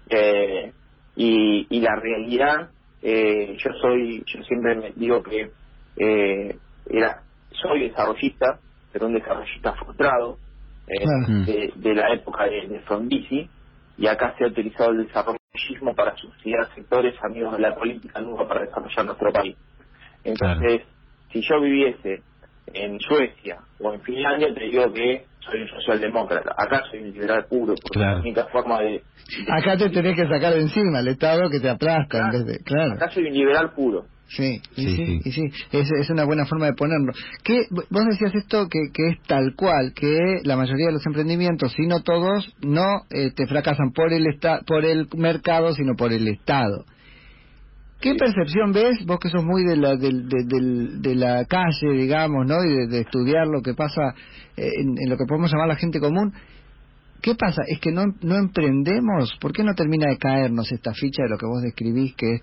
Eh, 0.09 0.73
y, 1.17 1.67
y 1.69 1.81
la 1.81 1.97
realidad, 1.97 2.71
eh, 3.03 3.57
yo 3.59 3.71
soy, 3.81 4.23
yo 4.27 4.43
siempre 4.45 4.75
me 4.77 4.93
digo 4.93 5.23
que 5.23 5.51
era, 6.87 7.23
soy 7.51 7.89
desarrollista, 7.89 8.61
pero 8.93 9.07
un 9.07 9.15
desarrollista 9.15 9.75
frustrado, 9.75 10.39
eh, 10.89 11.71
de, 11.75 11.95
la 11.95 12.13
época 12.15 12.45
de, 12.45 12.67
de 12.67 12.81
Frondizi, 12.81 13.49
y 13.99 14.07
acá 14.07 14.35
se 14.39 14.45
ha 14.45 14.49
utilizado 14.49 14.93
el 14.93 15.07
desarrollismo 15.07 15.95
para 15.95 16.17
subsidiar 16.17 16.73
sectores 16.75 17.15
amigos 17.23 17.53
de 17.53 17.59
la 17.59 17.75
política, 17.75 18.21
nunca 18.21 18.47
para 18.47 18.63
desarrollar 18.63 19.05
nuestro 19.05 19.33
país. 19.33 19.57
Entonces, 20.25 20.83
si 21.33 21.43
yo 21.43 21.61
viviese 21.61 22.23
en 22.73 22.99
Suecia 23.01 23.59
o 23.81 23.93
en 23.93 24.01
Finlandia, 24.03 24.55
te 24.55 24.65
digo 24.65 24.93
que 24.93 25.27
soy 25.51 25.63
un 25.63 25.69
socialdemócrata. 25.69 26.55
Acá 26.57 26.83
soy 26.91 27.01
un 27.01 27.13
liberal 27.13 27.47
puro, 27.49 27.75
porque 27.81 27.99
la 27.99 28.21
única 28.21 28.47
forma 28.47 28.81
de, 28.81 29.03
Acá 29.49 29.77
te 29.77 29.91
tenés 29.91 30.17
que 30.17 30.27
sacar 30.27 30.55
de 30.55 30.61
encima 30.61 31.01
el 31.01 31.09
Estado 31.09 31.51
que 31.51 31.61
te 31.61 31.69
aplasta. 31.69 32.31
claro. 32.65 32.93
Acá 32.95 33.11
soy 33.11 33.25
un 33.27 33.35
liberal 33.35 33.73
puro. 33.75 34.05
Sí, 34.29 34.61
sí, 34.75 35.21
sí, 35.23 35.43
Es, 35.73 35.91
es, 35.91 36.11
una 36.11 36.25
buena 36.25 36.45
forma 36.45 36.67
de 36.67 36.75
ponerlo. 36.75 37.13
¿Qué, 37.43 37.63
vos 37.71 38.05
decías 38.11 38.35
esto 38.35 38.69
que, 38.69 38.91
que 38.93 39.09
es 39.09 39.23
tal 39.27 39.55
cual, 39.57 39.95
que 39.95 40.19
la 40.45 40.55
mayoría 40.57 40.89
de 40.89 40.93
los 40.93 41.07
emprendimientos, 41.07 41.73
si 41.73 41.87
no 41.87 42.03
todos, 42.03 42.55
no 42.61 42.85
te 43.09 43.29
este, 43.29 43.47
fracasan 43.47 43.93
por 43.93 44.13
el, 44.13 44.27
esta, 44.27 44.61
por 44.67 44.85
el 44.85 45.09
mercado, 45.17 45.73
sino 45.73 45.95
por 45.97 46.13
el 46.13 46.29
Estado. 46.29 46.85
¿Qué 48.01 48.15
percepción 48.15 48.73
ves, 48.73 49.05
vos 49.07 49.19
que 49.19 49.29
sos 49.29 49.45
muy 49.45 49.65
de 49.65 49.77
la, 49.77 49.97
de, 49.97 50.11
de, 50.13 51.15
la 51.17 51.45
calle, 51.47 51.93
digamos, 51.95 52.47
¿no? 52.47 52.57
y 52.65 52.89
de, 52.89 53.01
estudiar 53.01 53.49
lo 53.49 53.61
que 53.61 53.75
pasa 53.75 54.15
eh, 54.57 54.71
en, 54.81 55.11
lo 55.11 55.17
que 55.17 55.25
podemos 55.27 55.51
llamar 55.51 55.69
la 55.69 55.77
gente 55.77 55.99
común? 55.99 56.33
¿Qué 57.21 57.35
pasa? 57.35 57.63
¿Es 57.67 57.81
que 57.81 57.91
no, 57.91 58.05
no 58.23 58.37
emprendemos? 58.37 59.37
¿Por 59.41 59.53
qué 59.53 59.65
no 59.65 59.75
termina 59.75 60.09
de 60.09 60.17
caernos 60.17 60.71
esta 60.71 60.93
ficha 60.95 61.25
de 61.25 61.31
lo 61.31 61.39
que 61.39 61.47
vos 61.47 61.61
describís, 61.61 62.15
que 62.15 62.35
es 62.35 62.43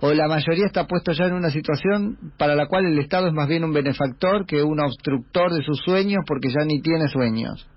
o 0.00 0.12
la 0.12 0.28
mayoría 0.28 0.66
está 0.66 0.86
puesto 0.86 1.12
ya 1.12 1.26
en 1.26 1.34
una 1.34 1.50
situación 1.50 2.16
para 2.38 2.54
la 2.54 2.66
cual 2.66 2.86
el 2.86 2.98
Estado 2.98 3.28
es 3.28 3.32
más 3.32 3.48
bien 3.48 3.64
un 3.64 3.72
benefactor 3.72 4.46
que 4.46 4.62
un 4.62 4.80
obstructor 4.80 5.52
de 5.52 5.62
sus 5.62 5.78
sueños 5.80 6.24
porque 6.26 6.48
ya 6.48 6.64
ni 6.64 6.80
tiene 6.80 7.08
sueños. 7.08 7.68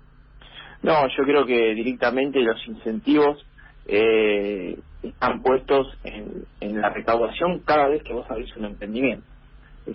No, 0.82 1.06
yo 1.08 1.24
creo 1.24 1.44
que 1.44 1.74
directamente 1.74 2.40
los 2.40 2.56
incentivos 2.66 3.44
eh, 3.86 4.78
están 5.02 5.42
puestos 5.42 5.86
en, 6.04 6.44
en 6.60 6.80
la 6.80 6.90
recaudación 6.90 7.60
cada 7.64 7.88
vez 7.88 8.02
que 8.02 8.12
vos 8.12 8.26
abrís 8.30 8.54
un 8.56 8.66
emprendimiento 8.66 9.24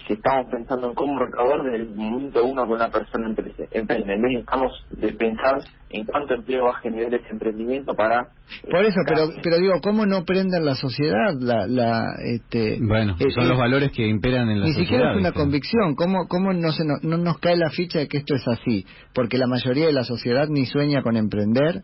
si 0.07 0.13
estamos 0.13 0.47
pensando 0.51 0.89
en 0.89 0.95
cómo 0.95 1.19
recaudar 1.19 1.63
desde 1.63 1.77
el 1.77 1.95
momento 1.95 2.43
uno 2.43 2.65
que 2.65 2.73
una 2.73 2.89
persona 2.89 3.27
emprende. 3.29 3.67
En 3.71 3.85
vez 3.87 4.03
estamos 4.39 4.71
de 4.91 5.13
pensar 5.13 5.59
en 5.89 6.05
cuánto 6.05 6.33
empleo 6.33 6.65
va 6.65 6.71
a 6.71 6.81
generar 6.81 7.13
ese 7.13 7.29
emprendimiento 7.29 7.93
para... 7.93 8.21
Eh, 8.63 8.69
Por 8.71 8.83
eso, 8.83 8.99
pero 9.07 9.27
pero 9.41 9.57
digo, 9.57 9.73
¿cómo 9.81 10.05
no 10.05 10.25
prenden 10.25 10.65
la 10.65 10.75
sociedad? 10.75 11.33
la, 11.39 11.67
la 11.67 12.03
este 12.23 12.79
Bueno, 12.81 13.15
eh, 13.19 13.31
son 13.31 13.47
los 13.47 13.57
eh, 13.57 13.61
valores 13.61 13.91
que 13.91 14.07
imperan 14.07 14.49
en 14.49 14.61
la 14.61 14.67
sociedad. 14.67 14.79
Ni 14.79 14.85
siquiera 14.85 15.11
es 15.11 15.17
una 15.17 15.31
convicción. 15.31 15.95
¿Cómo, 15.95 16.27
cómo 16.27 16.51
no, 16.53 16.71
se, 16.71 16.83
no, 16.83 16.95
no 17.01 17.17
nos 17.17 17.37
cae 17.39 17.55
la 17.55 17.69
ficha 17.69 17.99
de 17.99 18.07
que 18.07 18.17
esto 18.17 18.35
es 18.35 18.47
así? 18.47 18.85
Porque 19.13 19.37
la 19.37 19.47
mayoría 19.47 19.85
de 19.85 19.93
la 19.93 20.03
sociedad 20.03 20.47
ni 20.49 20.65
sueña 20.65 21.01
con 21.03 21.15
emprender. 21.15 21.83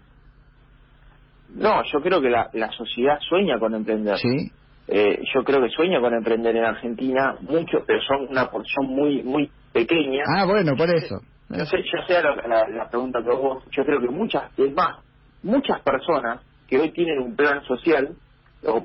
No, 1.55 1.83
yo 1.91 2.01
creo 2.01 2.21
que 2.21 2.29
la, 2.29 2.49
la 2.53 2.71
sociedad 2.71 3.19
sueña 3.27 3.59
con 3.59 3.73
emprender. 3.73 4.17
Sí. 4.17 4.51
Eh, 4.87 5.19
yo 5.33 5.43
creo 5.43 5.61
que 5.61 5.69
sueño 5.69 6.01
con 6.01 6.13
emprender 6.13 6.55
en 6.55 6.65
Argentina 6.65 7.35
mucho, 7.41 7.83
pero 7.85 8.01
son 8.01 8.27
una 8.29 8.49
porción 8.49 8.87
muy 8.87 9.23
muy 9.23 9.49
pequeña. 9.71 10.23
Ah, 10.37 10.45
bueno, 10.45 10.75
por 10.75 10.89
eso. 10.93 11.15
Yo 11.49 11.65
sé, 11.65 11.77
yo 11.83 12.01
sé 12.07 12.21
la, 12.21 12.89
pregunta 12.89 13.19
que 13.21 13.29
vos, 13.29 13.63
yo 13.71 13.83
creo 13.83 13.99
que 13.99 14.07
muchas, 14.07 14.43
es 14.57 14.73
más, 14.73 14.99
muchas 15.43 15.81
personas 15.81 16.41
que 16.67 16.79
hoy 16.79 16.91
tienen 16.91 17.19
un 17.19 17.35
plan 17.35 17.61
social, 17.65 18.15
o, 18.63 18.83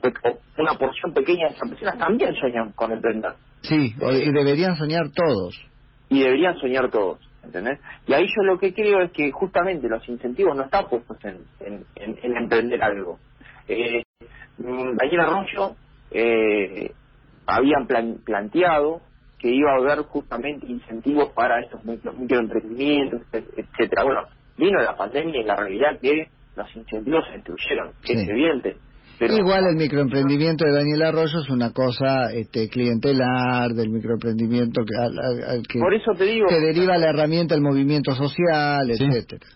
una 0.58 0.75
porción 0.75 1.12
pequeña 1.14 1.49
de 1.49 1.54
esas 1.54 1.68
personas 1.68 1.99
también 1.99 2.35
sueñan 2.35 2.73
con 2.73 2.90
emprender. 2.90 3.32
Sí, 3.62 3.94
y 3.94 4.32
deberían 4.32 4.76
soñar 4.76 5.11
todos. 5.14 5.56
Y 6.08 6.20
deberían 6.20 6.58
soñar 6.58 6.90
todos, 6.90 7.18
¿entendés? 7.46 7.80
Y 8.06 8.12
ahí 8.12 8.26
yo 8.26 8.42
lo 8.42 8.58
que 8.58 8.74
creo 8.74 9.00
es 9.02 9.12
que 9.12 9.30
justamente 9.32 9.88
los 9.88 10.06
incentivos 10.08 10.56
no 10.56 10.64
están 10.64 10.88
puestos 10.88 11.16
en, 11.24 11.84
en, 11.94 12.36
emprender 12.36 12.82
algo. 12.82 13.18
Eh, 13.68 14.02
Daniel 14.58 15.20
Arroyo 15.20 15.76
eh, 16.10 16.92
habían 17.46 17.86
planteado 17.86 19.00
que 19.38 19.48
iba 19.48 19.72
a 19.72 19.76
haber 19.76 20.04
justamente 20.04 20.66
incentivos 20.66 21.30
para 21.30 21.60
estos 21.60 21.84
microemprendimientos, 21.84 23.22
etcétera. 23.32 24.04
Bueno, 24.04 24.22
vino 24.56 24.80
la 24.80 24.96
pandemia 24.96 25.40
y 25.40 25.44
la 25.44 25.56
realidad 25.56 26.00
que 26.00 26.28
los 26.56 26.76
incentivos 26.76 27.24
se 27.26 27.32
destruyeron, 27.32 27.92
es 28.02 28.28
evidente. 28.28 28.76
Pero, 29.18 29.35
Igual 29.35 29.66
el 29.70 29.76
microemprendimiento 29.76 30.66
de 30.66 30.73
Daniel 30.73 31.02
Arroyo 31.02 31.40
es 31.40 31.49
una 31.49 31.73
cosa 31.73 32.32
este, 32.35 32.68
clientelar 32.68 33.70
del 33.70 33.88
microemprendimiento 33.88 34.82
que, 34.85 34.94
al, 35.02 35.62
que, 35.66 35.78
Por 35.78 35.94
eso 35.94 36.12
te 36.12 36.25
digo, 36.25 36.49
que 36.49 36.61
deriva 36.61 36.99
la 36.99 37.11
herramienta 37.11 37.54
del 37.54 37.62
movimiento 37.62 38.14
social, 38.14 38.90
etcétera. 38.90 39.46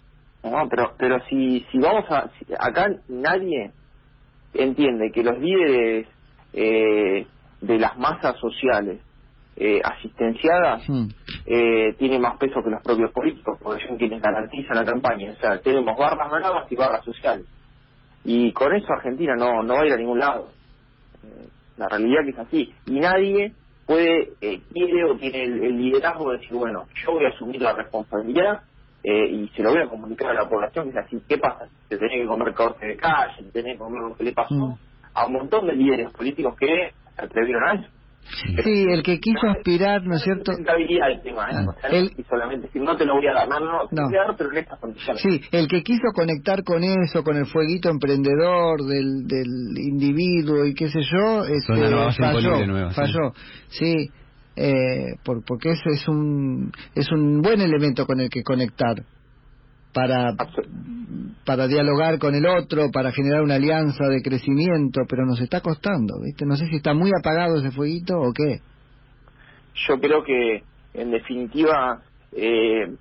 No, 0.42 0.66
pero 0.70 0.94
pero 0.98 1.18
si 1.28 1.66
si 1.70 1.78
vamos 1.78 2.04
a 2.10 2.30
acá 2.58 2.88
nadie 3.08 3.72
entiende 4.54 5.10
que 5.12 5.22
los 5.22 5.38
líderes 5.38 6.08
eh, 6.54 7.26
de 7.60 7.78
las 7.78 7.98
masas 7.98 8.36
sociales 8.38 9.00
eh, 9.56 9.80
asistenciadas 9.84 10.88
hmm. 10.88 11.08
eh, 11.44 11.94
tiene 11.98 12.18
más 12.18 12.38
peso 12.38 12.62
que 12.62 12.70
los 12.70 12.82
propios 12.82 13.12
políticos, 13.12 13.58
porque 13.62 13.86
son 13.86 13.98
quienes 13.98 14.22
garantizan 14.22 14.76
la 14.76 14.84
campaña. 14.84 15.32
O 15.32 15.36
sea, 15.36 15.60
tenemos 15.60 15.98
barras 15.98 16.30
bravas 16.30 16.72
y 16.72 16.76
barras 16.76 17.04
sociales. 17.04 17.44
Y 18.24 18.52
con 18.52 18.74
eso 18.74 18.92
Argentina 18.92 19.34
no, 19.36 19.62
no 19.62 19.74
va 19.74 19.82
a 19.82 19.86
ir 19.86 19.92
a 19.92 19.96
ningún 19.96 20.18
lado. 20.18 20.50
Eh, 21.24 21.48
la 21.76 21.88
realidad 21.88 22.24
que 22.24 22.30
es 22.30 22.38
así. 22.38 22.74
Y 22.86 23.00
nadie 23.00 23.52
puede, 23.86 24.32
eh, 24.40 24.60
quiere 24.72 25.04
o 25.04 25.16
tiene 25.16 25.44
el, 25.44 25.78
liderazgo 25.78 26.30
de 26.30 26.38
decir, 26.38 26.56
bueno, 26.56 26.86
yo 27.04 27.12
voy 27.12 27.24
a 27.24 27.28
asumir 27.28 27.60
la 27.60 27.72
responsabilidad 27.72 28.62
eh, 29.02 29.26
y 29.28 29.48
se 29.48 29.62
lo 29.62 29.70
voy 29.70 29.82
a 29.82 29.88
comunicar 29.88 30.30
a 30.30 30.42
la 30.42 30.48
población, 30.48 30.92
que 30.92 30.98
es 30.98 31.04
así, 31.04 31.22
¿qué 31.28 31.38
pasa? 31.38 31.66
Se 31.88 31.96
tiene 31.96 32.20
que 32.20 32.26
comer 32.26 32.52
corte 32.54 32.86
de 32.86 32.96
calle, 32.96 33.34
se 33.38 33.50
tiene 33.50 33.72
que 33.72 33.78
comer 33.78 34.02
lo 34.02 34.14
que 34.14 34.24
le 34.24 34.32
pasó. 34.32 34.54
Hmm 34.54 34.90
a 35.14 35.26
un 35.26 35.32
montón 35.34 35.66
de 35.66 35.74
líderes 35.74 36.12
políticos 36.12 36.56
que 36.58 36.92
se 37.16 37.24
atrevieron 37.24 37.64
a 37.64 37.72
eso. 37.74 37.88
Sí, 38.64 38.84
el 38.88 39.02
que 39.02 39.18
quiso 39.18 39.48
aspirar, 39.48 40.02
¿no 40.04 40.14
es 40.14 40.22
cierto? 40.22 40.52
el 40.52 41.22
tema, 41.22 41.50
¿eh? 41.50 41.66
Ah, 41.82 41.88
el... 41.90 42.12
y 42.16 42.22
solamente 42.24 42.66
decir, 42.66 42.82
no 42.82 42.96
te 42.96 43.04
lo 43.04 43.14
voy 43.14 43.26
a 43.26 43.32
dar, 43.32 43.48
no, 43.48 43.60
no, 43.60 43.88
te 43.88 44.02
voy 44.02 44.16
a 44.16 44.26
dar, 44.26 44.36
pero 44.36 44.52
en 44.52 44.58
estas 44.58 44.78
condiciones. 44.78 45.22
Sí, 45.22 45.40
el 45.50 45.68
que 45.68 45.82
quiso 45.82 46.12
conectar 46.14 46.62
con 46.62 46.82
eso, 46.84 47.22
con 47.24 47.36
el 47.36 47.46
fueguito 47.46 47.90
emprendedor 47.90 48.82
del, 48.82 49.26
del 49.26 49.48
individuo 49.76 50.64
y 50.64 50.74
qué 50.74 50.88
sé 50.88 51.00
yo, 51.00 51.44
este, 51.44 51.74
falló, 51.74 52.90
falló, 52.92 53.32
sí. 53.68 54.10
eh, 54.56 55.16
por, 55.24 55.44
porque 55.44 55.70
ese 55.70 55.90
es 55.94 56.08
un, 56.08 56.70
es 56.94 57.10
un 57.10 57.42
buen 57.42 57.60
elemento 57.60 58.06
con 58.06 58.20
el 58.20 58.30
que 58.30 58.42
conectar 58.42 58.94
para, 59.92 60.34
para 61.44 61.66
dialogar 61.66 62.18
con 62.18 62.34
el 62.34 62.46
otro, 62.46 62.90
para 62.92 63.12
generar 63.12 63.42
una 63.42 63.56
alianza 63.56 64.06
de 64.06 64.22
crecimiento, 64.22 65.02
pero 65.08 65.26
nos 65.26 65.40
está 65.40 65.60
costando, 65.60 66.20
¿viste? 66.22 66.46
No 66.46 66.56
sé 66.56 66.66
si 66.66 66.76
está 66.76 66.94
muy 66.94 67.10
apagado 67.18 67.58
ese 67.58 67.70
fueguito 67.70 68.14
o 68.18 68.32
qué. 68.32 68.60
Yo 69.88 69.98
creo 69.98 70.22
que, 70.22 70.62
en 70.94 71.10
definitiva, 71.10 72.02
eh, 72.32 72.94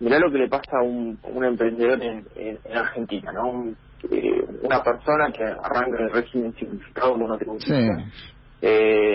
mirá 0.00 0.18
lo 0.18 0.30
que 0.30 0.38
le 0.38 0.48
pasa 0.48 0.78
a 0.80 0.82
un, 0.82 1.18
un 1.22 1.44
emprendedor 1.44 2.02
en, 2.02 2.24
en, 2.36 2.76
Argentina, 2.76 3.32
¿no? 3.32 3.74
Eh, 4.10 4.44
una 4.62 4.82
persona 4.82 5.32
que 5.32 5.42
arranca 5.42 6.02
el 6.02 6.10
régimen 6.10 6.54
simplificado 6.54 7.12
como 7.12 7.28
no 7.28 7.38
tengo 7.38 7.56
eh, 8.62 9.05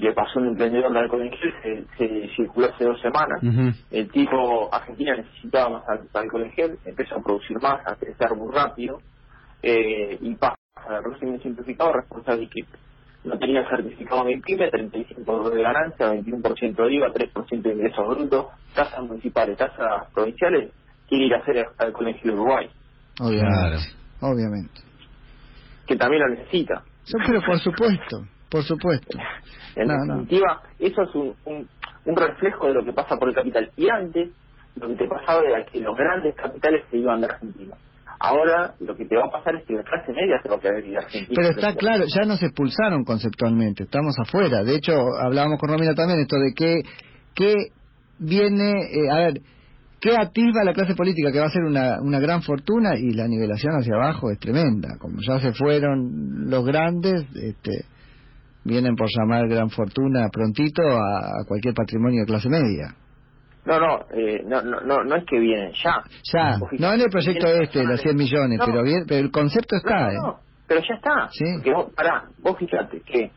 le 0.00 0.12
pasó 0.12 0.40
un 0.40 0.48
emprendedor 0.48 0.92
de 0.92 0.98
alcohol 0.98 1.30
se, 1.62 1.84
se 1.96 2.28
circuló 2.34 2.68
hace 2.68 2.84
dos 2.84 3.00
semanas. 3.00 3.40
El 3.90 4.10
tipo, 4.10 4.72
Argentina 4.72 5.16
necesitaba 5.16 5.68
más 5.70 5.84
alcohol 6.14 6.44
en 6.44 6.52
gel, 6.52 6.78
empezó 6.84 7.16
a 7.16 7.22
producir 7.22 7.60
más, 7.60 7.86
a 7.86 7.94
crecer 7.96 8.34
muy 8.34 8.52
rápido, 8.52 8.98
eh, 9.62 10.18
y 10.20 10.34
pasa 10.34 10.56
al 10.88 11.04
régimen 11.04 11.42
simplificado 11.42 11.92
responsable 11.92 12.48
que 12.48 12.64
no 13.24 13.38
tenía 13.38 13.68
certificado 13.68 14.26
en 14.28 14.40
PYME, 14.40 14.70
35% 14.70 15.50
de 15.50 15.62
ganancia, 15.62 16.12
21% 16.14 16.76
de 16.76 16.94
IVA, 16.94 17.12
3% 17.12 17.62
de 17.62 17.72
ingresos 17.74 18.08
brutos, 18.08 18.46
tasas 18.74 19.02
municipales, 19.02 19.58
tasas 19.58 20.10
provinciales, 20.14 20.72
quiere 21.08 21.26
ir 21.26 21.34
a 21.34 21.38
hacer 21.38 21.66
al 21.76 21.92
colegio 21.92 22.32
de 22.32 22.38
Uruguay. 22.38 22.70
Obviamente, 23.20 23.78
obviamente. 24.20 24.80
Que 25.86 25.96
también 25.96 26.22
lo 26.22 26.28
necesita. 26.30 26.82
pero 27.26 27.42
por 27.42 27.58
supuesto. 27.58 28.24
Por 28.50 28.62
supuesto. 28.64 29.18
En 29.76 29.88
definitiva, 29.88 30.62
eso 30.78 31.02
es 31.02 31.14
un, 31.14 31.68
un, 32.04 32.16
reflejo 32.16 32.66
de 32.66 32.74
lo 32.74 32.84
que 32.84 32.92
pasa 32.92 33.16
por 33.16 33.28
el 33.28 33.34
capital. 33.34 33.70
Y 33.76 33.88
antes, 33.88 34.30
lo 34.76 34.88
que 34.88 34.96
te 34.96 35.06
pasaba 35.06 35.42
era 35.48 35.64
que 35.64 35.80
los 35.80 35.96
grandes 35.96 36.34
capitales 36.34 36.84
se 36.90 36.98
iban 36.98 37.20
de 37.20 37.26
Argentina. 37.26 37.76
Ahora 38.22 38.74
lo 38.80 38.94
que 38.96 39.06
te 39.06 39.16
va 39.16 39.24
a 39.26 39.30
pasar 39.30 39.56
es 39.56 39.64
que 39.66 39.74
la 39.74 39.82
clase 39.82 40.12
media 40.12 40.38
se 40.42 40.48
va 40.48 40.56
a 40.56 40.60
quedar 40.60 40.82
de 40.82 40.96
Argentina. 40.96 41.34
Pero 41.34 41.48
está 41.48 41.74
claro, 41.74 42.04
ya 42.06 42.26
nos 42.26 42.42
expulsaron 42.42 43.04
conceptualmente, 43.04 43.84
estamos 43.84 44.14
afuera. 44.18 44.62
De 44.62 44.74
hecho, 44.74 44.92
hablábamos 45.22 45.58
con 45.58 45.70
Romina 45.70 45.94
también 45.94 46.20
esto 46.20 46.36
de 46.36 46.52
que, 46.54 46.82
que 47.34 47.54
viene, 48.18 48.72
eh, 48.92 49.10
a 49.10 49.16
ver, 49.16 49.40
¿qué 50.02 50.14
atisba 50.18 50.64
la 50.64 50.74
clase 50.74 50.94
política? 50.94 51.32
Que 51.32 51.40
va 51.40 51.46
a 51.46 51.50
ser 51.50 51.62
una, 51.62 51.98
una 52.02 52.18
gran 52.18 52.42
fortuna 52.42 52.94
y 52.98 53.12
la 53.14 53.26
nivelación 53.26 53.74
hacia 53.76 53.94
abajo 53.94 54.30
es 54.30 54.38
tremenda. 54.38 54.98
Como 54.98 55.16
ya 55.26 55.40
se 55.40 55.52
fueron 55.52 56.50
los 56.50 56.66
grandes, 56.66 57.24
este, 57.34 57.86
vienen 58.64 58.94
por 58.94 59.08
llamar 59.08 59.48
gran 59.48 59.70
fortuna 59.70 60.28
prontito 60.28 60.82
a, 60.82 61.44
cualquier 61.46 61.74
patrimonio 61.74 62.20
de 62.20 62.26
clase 62.26 62.48
media. 62.48 62.94
No, 63.64 63.78
no, 63.78 64.00
eh, 64.14 64.42
no, 64.46 64.62
no, 64.62 65.04
no, 65.04 65.16
es 65.16 65.24
que 65.26 65.38
vienen, 65.38 65.72
ya. 65.72 66.02
Ya, 66.32 66.58
no 66.78 66.92
en 66.92 67.00
el 67.00 67.10
proyecto 67.10 67.46
este, 67.46 67.84
los 67.84 68.00
100 68.00 68.16
millones, 68.16 68.58
pero, 68.64 68.82
bien, 68.82 69.04
pero 69.06 69.20
el 69.20 69.30
concepto 69.30 69.76
está. 69.76 70.12
No, 70.12 70.40
pero 70.66 70.80
ya 70.80 70.94
está. 70.94 71.28
¿Sí? 71.30 71.70
vos, 71.70 71.92
pará, 71.94 72.24
vos 72.38 72.56
fíjate 72.58 73.00
que 73.02 73.30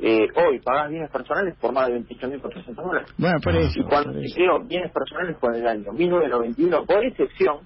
eh, 0.00 0.28
hoy 0.36 0.60
pagás 0.60 0.90
bienes 0.90 1.10
personales 1.10 1.56
por 1.60 1.72
más 1.72 1.88
de 1.88 2.00
28.400 2.00 2.74
dólares. 2.74 3.08
Bueno, 3.18 3.36
por 3.42 3.56
eso. 3.56 3.80
Y 3.80 3.84
cuando 3.84 4.12
te 4.12 4.32
creo 4.34 4.60
bienes 4.60 4.92
personales 4.92 5.36
con 5.38 5.54
el 5.54 5.66
año 5.66 5.92
1991, 5.92 6.86
por 6.86 7.04
excepción, 7.04 7.58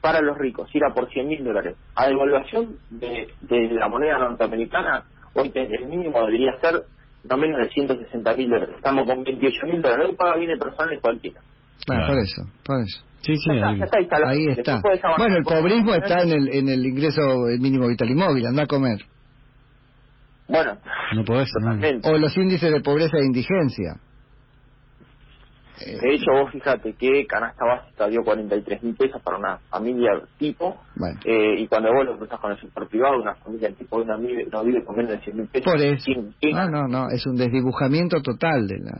para 0.00 0.20
los 0.20 0.38
ricos, 0.38 0.68
era 0.74 0.92
por 0.92 1.08
100.000 1.08 1.44
dólares. 1.44 1.76
A 1.94 2.08
devaluación 2.08 2.76
de, 2.90 3.28
de 3.40 3.68
la 3.72 3.88
moneda 3.88 4.18
norteamericana, 4.18 5.04
hoy 5.34 5.52
el 5.54 5.86
mínimo 5.86 6.20
debería 6.20 6.52
ser 6.60 6.82
no 7.28 7.36
menos 7.36 7.58
de 7.58 7.68
160 7.68 8.36
mil 8.36 8.50
dólares. 8.50 8.74
Estamos 8.76 9.06
con 9.06 9.22
28 9.22 9.66
mil 9.66 9.82
dólares. 9.82 10.06
Hoy 10.10 10.16
paga 10.16 10.36
bienes 10.36 10.58
personales 10.58 11.00
cualquiera. 11.00 11.40
Ah, 11.88 12.06
por 12.06 12.18
eso, 12.18 12.42
por 12.64 12.80
eso. 12.80 13.04
Sí, 13.22 13.36
sí, 13.36 13.50
ahí, 13.50 13.80
está, 13.80 13.98
ahí 14.26 14.46
está. 14.48 14.82
Bueno, 15.16 15.36
el 15.36 15.44
pobrismo 15.44 15.94
está 15.94 16.22
en 16.22 16.32
el, 16.32 16.48
en 16.48 16.68
el 16.68 16.84
ingreso 16.84 17.48
el 17.48 17.60
mínimo 17.60 17.86
vital 17.86 18.10
y 18.10 18.14
móvil, 18.14 18.46
anda 18.46 18.64
a 18.64 18.66
comer. 18.66 18.98
Bueno, 20.48 20.76
no 21.14 21.24
podés, 21.24 21.48
o 22.02 22.18
los 22.18 22.36
índices 22.36 22.72
de 22.72 22.80
pobreza 22.80 23.16
e 23.18 23.24
indigencia. 23.24 23.94
De 25.78 26.14
hecho, 26.14 26.30
vos 26.32 26.50
fíjate 26.52 26.92
que 26.94 27.26
canasta 27.26 27.64
básica 27.64 28.06
dio 28.06 28.22
43 28.22 28.82
mil 28.82 28.94
pesos 28.94 29.20
para 29.22 29.38
una 29.38 29.58
familia 29.70 30.10
tipo, 30.38 30.80
eh, 31.24 31.54
y 31.58 31.66
cuando 31.66 31.92
vos 31.92 32.04
lo 32.04 32.18
cruzas 32.18 32.38
con 32.40 32.52
el 32.52 32.60
sector 32.60 32.88
privado, 32.88 33.20
una 33.20 33.34
familia 33.36 33.72
tipo 33.72 33.96
una 33.96 34.16
no 34.16 34.64
vive 34.64 34.84
con 34.84 34.96
menos 34.96 35.12
de 35.12 35.20
100 35.20 35.36
mil 35.36 35.48
pesos. 35.48 35.72
Por 35.72 35.80
eso. 35.80 36.10
no, 36.52 36.68
no, 36.68 36.88
no, 36.88 37.08
es 37.10 37.26
un 37.26 37.36
desdibujamiento 37.36 38.20
total 38.20 38.66
de 38.68 38.78
la... 38.78 38.98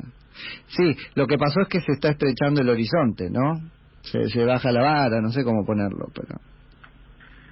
Sí, 0.68 0.96
lo 1.14 1.26
que 1.26 1.38
pasó 1.38 1.60
es 1.60 1.68
que 1.68 1.80
se 1.80 1.92
está 1.92 2.08
estrechando 2.08 2.62
el 2.62 2.70
horizonte, 2.70 3.28
¿no? 3.30 3.60
Se, 4.00 4.24
se 4.28 4.44
baja 4.44 4.72
la 4.72 4.82
vara, 4.82 5.20
no 5.20 5.28
sé 5.28 5.44
cómo 5.44 5.64
ponerlo, 5.64 6.06
pero... 6.14 6.40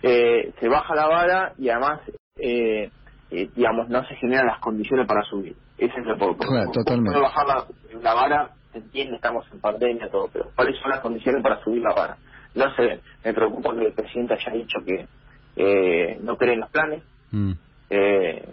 Eh, 0.02 0.52
se 0.58 0.68
baja 0.68 0.94
la 0.94 1.06
vara 1.06 1.52
y 1.58 1.68
además, 1.68 2.00
eh, 2.36 2.90
eh, 3.30 3.50
digamos, 3.54 3.88
no 3.90 4.02
se 4.06 4.14
generan 4.16 4.46
las 4.46 4.60
condiciones 4.60 5.06
para 5.06 5.22
subir. 5.24 5.54
Ese 5.76 5.92
es 5.92 6.06
el 6.06 6.16
problema. 6.16 6.38
Claro, 6.38 6.70
totalmente. 6.72 7.20
bajar 7.20 7.46
la, 7.46 7.64
la 8.02 8.14
vara 8.14 8.50
se 8.72 8.78
entiende, 8.78 9.16
estamos 9.16 9.46
en 9.52 9.60
pandemia, 9.60 10.08
todo, 10.10 10.28
pero 10.32 10.50
¿cuáles 10.54 10.78
son 10.80 10.90
las 10.90 11.00
condiciones 11.00 11.42
para 11.42 11.62
subir 11.62 11.82
la 11.82 11.94
vara? 11.94 12.16
No 12.54 12.74
sé, 12.74 13.00
me 13.24 13.32
preocupa 13.32 13.74
que 13.74 13.86
el 13.86 13.92
presidente 13.92 14.34
haya 14.34 14.52
dicho 14.52 14.78
que 14.84 15.06
eh, 15.56 16.18
no 16.22 16.36
cree 16.36 16.54
en 16.54 16.60
los 16.60 16.70
planes. 16.70 17.02
Mm. 17.30 17.52
Eh, 17.90 18.44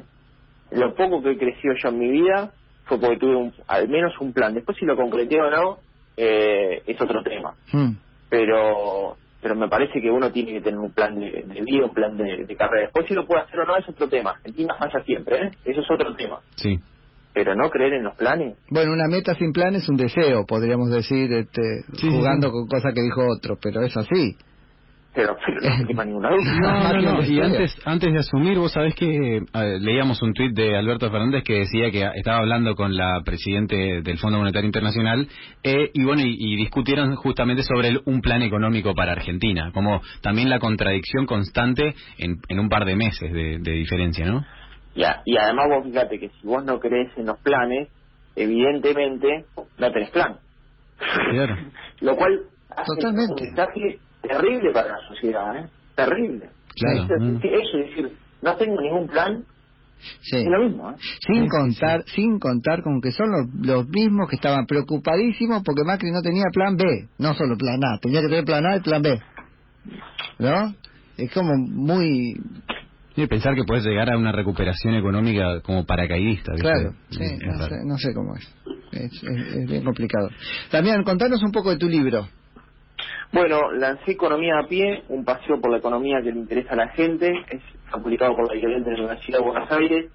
lo 0.72 0.94
poco 0.96 1.22
que 1.22 1.32
he 1.32 1.38
crecido 1.38 1.74
yo 1.82 1.90
en 1.90 2.00
mi 2.00 2.10
vida 2.10 2.52
fue 2.86 3.00
porque 3.00 3.18
tuve 3.18 3.52
al 3.68 3.88
menos 3.88 4.14
un 4.20 4.34
plan. 4.34 4.54
Después 4.54 4.78
si 4.78 4.86
lo 4.86 4.96
concreté 4.96 5.42
o 5.42 5.50
no, 5.50 5.78
eh, 6.16 6.84
es 6.86 7.02
otro 7.02 7.24
tema. 7.24 7.54
Mm. 7.72 7.92
Pero 8.30 9.18
pero 9.42 9.56
me 9.56 9.68
parece 9.68 10.02
que 10.02 10.10
uno 10.10 10.32
tiene 10.32 10.54
que 10.54 10.62
tener 10.62 10.80
un 10.80 10.92
plan 10.92 11.18
de, 11.20 11.46
vida, 11.64 11.86
un 11.86 11.94
plan 11.94 12.18
de, 12.18 12.44
de, 12.46 12.56
carrera. 12.56 12.84
Después 12.86 13.06
si 13.08 13.14
lo 13.14 13.26
puede 13.26 13.44
hacer 13.44 13.60
o 13.60 13.66
no 13.66 13.78
es 13.78 13.88
otro 13.88 14.10
tema. 14.10 14.32
Argentina 14.32 14.76
falla 14.78 15.04
siempre, 15.04 15.46
¿eh? 15.46 15.52
Eso 15.64 15.82
es 15.82 15.92
otro 15.92 16.14
tema. 16.16 16.40
Sí 16.56 16.80
pero 17.38 17.56
no 17.56 17.70
creer 17.70 17.94
en 17.94 18.04
los 18.04 18.16
planes. 18.16 18.58
Bueno, 18.72 18.94
una 18.94 19.08
meta 19.08 19.36
sin 19.36 19.54
plan 19.54 19.76
es 19.76 19.88
un 19.88 19.96
deseo, 19.96 20.48
podríamos 20.48 20.90
decir, 20.90 21.32
este, 21.32 21.84
jugando 22.02 22.52
con 22.52 22.66
cosas 22.68 22.92
que 22.96 23.02
dijo 23.04 23.22
otro, 23.28 23.60
pero 23.62 23.84
es 23.84 23.96
así. 23.96 24.36
Pero, 25.14 25.36
no 25.94 26.06
ninguna 26.06 26.30
duda. 26.32 26.94
No, 26.94 27.14
no, 27.14 27.24
Y 27.24 27.40
antes, 27.40 27.76
antes 27.86 28.12
de 28.12 28.20
asumir, 28.20 28.58
vos 28.58 28.72
sabés 28.72 28.96
que 28.96 29.42
leíamos 29.80 30.20
un 30.24 30.34
tuit 30.34 30.52
de 30.56 30.76
Alberto 30.78 31.12
Fernández 31.12 31.44
que 31.44 31.60
decía 31.60 31.92
que 31.92 32.10
estaba 32.16 32.40
hablando 32.40 32.76
con 32.76 32.98
la 32.98 33.22
presidente 33.24 34.02
del 34.02 34.18
Fondo 34.18 34.40
Monetario 34.40 34.66
Internacional 34.66 35.28
eh, 35.62 35.92
y 35.94 36.04
bueno, 36.04 36.24
y, 36.26 36.56
discutieron 36.56 37.16
justamente 37.16 37.62
sobre 37.62 38.00
un 38.06 38.22
plan 38.22 38.42
económico 38.42 38.96
para 38.96 39.12
Argentina, 39.12 39.72
como 39.76 40.02
también 40.22 40.50
la 40.50 40.58
contradicción 40.58 41.28
constante 41.28 41.94
en, 42.18 42.38
en 42.50 42.60
un 42.60 42.70
par 42.70 42.86
de 42.86 42.96
meses 42.96 43.32
de, 43.32 43.60
de 43.60 43.72
diferencia, 43.74 44.26
¿no? 44.26 44.44
Y, 45.26 45.38
además 45.38 45.68
vos 45.70 45.84
fíjate 45.86 46.20
que 46.20 46.30
si 46.30 46.48
vos 46.48 46.64
no 46.66 46.80
crees 46.80 47.16
en 47.18 47.28
los 47.28 47.40
planes, 47.40 47.90
evidentemente 48.36 49.46
no 49.78 49.92
tenés 49.92 50.10
plan. 50.10 50.38
Lo 52.02 52.16
cual 52.16 52.42
hace 52.76 53.08
un 53.08 53.16
mensaje 53.16 54.00
terrible 54.22 54.72
para 54.74 54.90
la 54.90 55.08
sociedad, 55.08 55.56
¿eh? 55.56 55.70
Terrible. 55.96 56.50
Claro. 56.76 57.04
Eso, 57.04 57.78
es 57.78 57.90
decir, 57.90 58.18
no 58.42 58.56
tengo 58.56 58.82
ningún 58.82 59.08
plan, 59.08 59.44
Sí. 60.22 60.38
Es 60.38 60.46
lo 60.46 60.64
mismo, 60.64 60.92
¿eh? 60.92 60.96
Sin 61.26 61.48
contar, 61.48 62.04
sin 62.06 62.38
contar 62.38 62.84
con 62.84 63.02
que 63.02 63.12
son 63.12 63.32
los, 63.32 63.48
los 63.66 63.88
mismos 63.90 64.30
que 64.30 64.36
estaban 64.36 64.68
preocupadísimos 64.68 65.64
porque 65.64 65.84
Macri 65.84 66.12
no 66.12 66.22
tenía 66.22 66.44
plan 66.54 66.78
B, 66.78 66.84
no 67.18 67.34
solo 67.34 67.58
plan 67.58 67.84
A, 67.84 67.98
tenía 67.98 68.22
que 68.22 68.28
tener 68.28 68.46
plan 68.46 68.64
A 68.68 68.78
y 68.78 68.82
plan 68.82 69.02
B. 69.02 69.20
¿No? 70.38 70.76
Es 71.18 71.34
como 71.34 71.56
muy 71.58 72.40
y 73.18 73.28
pensar 73.28 73.56
que 73.56 73.64
puedes 73.64 73.84
llegar 73.84 74.12
a 74.12 74.18
una 74.18 74.32
recuperación 74.32 74.94
económica 74.94 75.60
como 75.62 75.86
paracaidista. 75.86 76.54
Claro, 76.54 76.94
sí, 77.10 77.24
no, 77.84 77.98
sé, 77.98 78.14
cómo 78.14 78.36
es. 78.36 78.56
Es, 78.92 79.68
bien 79.68 79.84
complicado. 79.84 80.30
También, 80.70 81.04
contanos 81.04 81.42
un 81.42 81.52
poco 81.52 81.72
de 81.72 81.78
tu 81.78 81.90
libro. 81.90 82.28
Bueno, 83.34 83.72
lancé 83.72 84.12
Economía 84.12 84.60
a 84.64 84.68
pie, 84.68 85.04
un 85.10 85.26
paseo 85.26 85.60
por 85.60 85.72
la 85.72 85.80
economía 85.80 86.22
que 86.24 86.32
le 86.32 86.40
interesa 86.40 86.74
a 86.74 86.78
la 86.78 86.90
gente. 86.90 87.34
Es 87.50 87.62
publicado 87.92 88.36
por 88.36 88.48
la 88.48 88.54
editorial 88.54 88.84
de 88.84 88.92
la 88.92 88.98
Universidad 89.00 89.40
de 89.40 89.44
Buenos 89.44 89.72
Aires. 89.72 90.12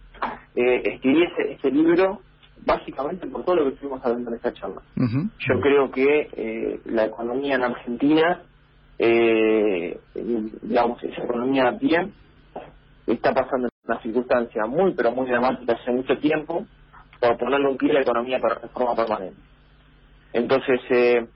Eh, 0.54 0.82
escribí 0.94 1.24
este, 1.50 1.70
libro 1.72 2.20
básicamente 2.64 3.26
por 3.26 3.44
todo 3.44 3.56
lo 3.56 3.64
que 3.64 3.74
estuvimos 3.74 4.00
hablando 4.04 4.30
en 4.30 4.36
esta 4.36 4.52
charla. 4.52 4.80
Yo 4.96 5.60
creo 5.60 5.90
que 5.90 6.28
eh, 6.36 6.80
la 6.84 7.06
economía 7.06 7.56
en 7.56 7.64
Argentina, 7.64 8.42
eh, 8.98 9.98
digamos, 10.62 11.02
esa 11.02 11.24
economía 11.24 11.68
a 11.68 11.78
pie, 11.78 12.08
está 13.06 13.32
pasando 13.32 13.68
una 13.86 14.00
circunstancia 14.00 14.66
muy, 14.66 14.94
pero 14.94 15.12
muy 15.12 15.26
dramática 15.28 15.74
hace 15.74 15.90
mucho 15.90 16.16
tiempo, 16.18 16.66
por 17.20 17.38
ponerle 17.38 17.68
un 17.68 17.76
pie 17.76 17.90
a 17.90 17.94
la 17.94 18.00
economía 18.02 18.38
de 18.38 18.68
forma 18.68 18.94
permanente. 18.94 19.40
Entonces, 20.32 20.80
eh, 20.90 21.26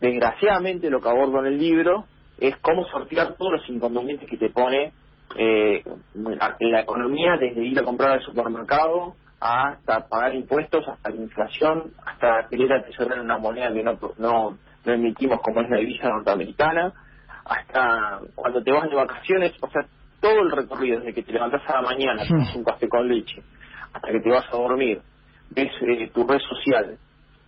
desgraciadamente 0.00 0.90
lo 0.90 1.00
que 1.00 1.08
abordo 1.08 1.40
en 1.40 1.46
el 1.46 1.58
libro 1.58 2.04
es 2.38 2.56
cómo 2.58 2.84
sortear 2.86 3.34
todos 3.34 3.52
los 3.52 3.68
inconvenientes 3.68 4.28
que 4.28 4.36
te 4.36 4.50
pone 4.50 4.92
eh, 5.38 5.82
la 6.14 6.80
economía 6.80 7.36
desde 7.38 7.64
ir 7.64 7.78
a 7.78 7.84
comprar 7.84 8.12
al 8.12 8.22
supermercado 8.22 9.14
hasta 9.40 10.08
pagar 10.08 10.34
impuestos, 10.34 10.86
hasta 10.88 11.10
la 11.10 11.16
inflación, 11.16 11.92
hasta 12.04 12.48
querer 12.48 12.72
atesorar 12.72 13.20
una 13.20 13.38
moneda 13.38 13.72
que 13.72 13.82
no, 13.82 13.98
no, 14.18 14.58
no 14.84 14.92
emitimos 14.92 15.40
como 15.40 15.60
es 15.60 15.68
la 15.68 15.78
divisa 15.78 16.08
norteamericana, 16.08 16.92
hasta 17.44 18.20
cuando 18.34 18.62
te 18.62 18.72
vas 18.72 18.88
de 18.88 18.96
vacaciones, 18.96 19.52
o 19.60 19.68
sea, 19.68 19.86
todo 20.20 20.40
el 20.40 20.50
recorrido, 20.50 21.00
desde 21.00 21.14
que 21.14 21.22
te 21.22 21.32
levantas 21.32 21.62
a 21.68 21.80
la 21.80 21.82
mañana, 21.82 22.22
tomas 22.26 22.54
un 22.54 22.64
café 22.64 22.88
con 22.88 23.08
leche, 23.08 23.42
hasta 23.92 24.08
que 24.10 24.20
te 24.20 24.30
vas 24.30 24.44
a 24.52 24.56
dormir, 24.56 25.00
ves 25.50 25.72
eh, 25.82 26.10
tu 26.12 26.26
red 26.26 26.40
social 26.40 26.98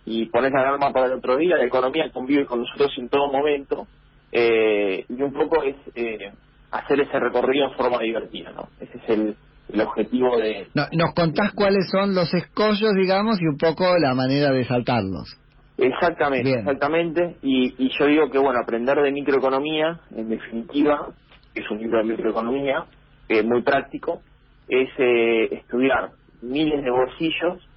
y 0.05 0.25
pones 0.27 0.51
la 0.51 0.61
alarma 0.61 0.91
para 0.91 1.07
el 1.07 1.13
otro 1.13 1.37
día, 1.37 1.57
la 1.57 1.65
economía 1.65 2.09
convive 2.11 2.45
con 2.45 2.59
nosotros 2.59 2.91
en 2.97 3.09
todo 3.09 3.31
momento, 3.31 3.87
eh, 4.31 5.05
y 5.07 5.21
un 5.21 5.33
poco 5.33 5.63
es 5.63 5.75
eh, 5.95 6.31
hacer 6.71 7.01
ese 7.01 7.19
recorrido 7.19 7.67
en 7.67 7.73
forma 7.73 7.99
divertida, 7.99 8.51
¿no? 8.51 8.69
Ese 8.79 8.97
es 8.97 9.09
el, 9.09 9.35
el 9.73 9.81
objetivo 9.81 10.37
de... 10.37 10.67
No, 10.73 10.85
nos 10.93 11.13
contás 11.13 11.53
cuáles 11.53 11.89
son 11.91 12.15
los 12.15 12.33
escollos, 12.33 12.93
digamos, 12.95 13.41
y 13.41 13.45
un 13.45 13.57
poco 13.57 13.97
la 13.99 14.13
manera 14.13 14.51
de 14.51 14.65
saltarlos. 14.65 15.35
Exactamente, 15.77 16.49
Bien. 16.49 16.59
exactamente. 16.59 17.37
Y, 17.41 17.73
y 17.77 17.89
yo 17.97 18.05
digo 18.05 18.29
que, 18.29 18.37
bueno, 18.37 18.59
aprender 18.61 18.97
de 18.97 19.11
microeconomía, 19.11 19.99
en 20.15 20.29
definitiva, 20.29 21.07
es 21.55 21.69
un 21.69 21.79
libro 21.79 21.99
de 21.99 22.03
microeconomía, 22.05 22.85
eh, 23.27 23.43
muy 23.43 23.61
práctico, 23.61 24.21
es 24.67 24.89
eh, 24.97 25.55
estudiar 25.55 26.11
miles 26.41 26.83
de 26.83 26.91
bolsillos 26.91 27.67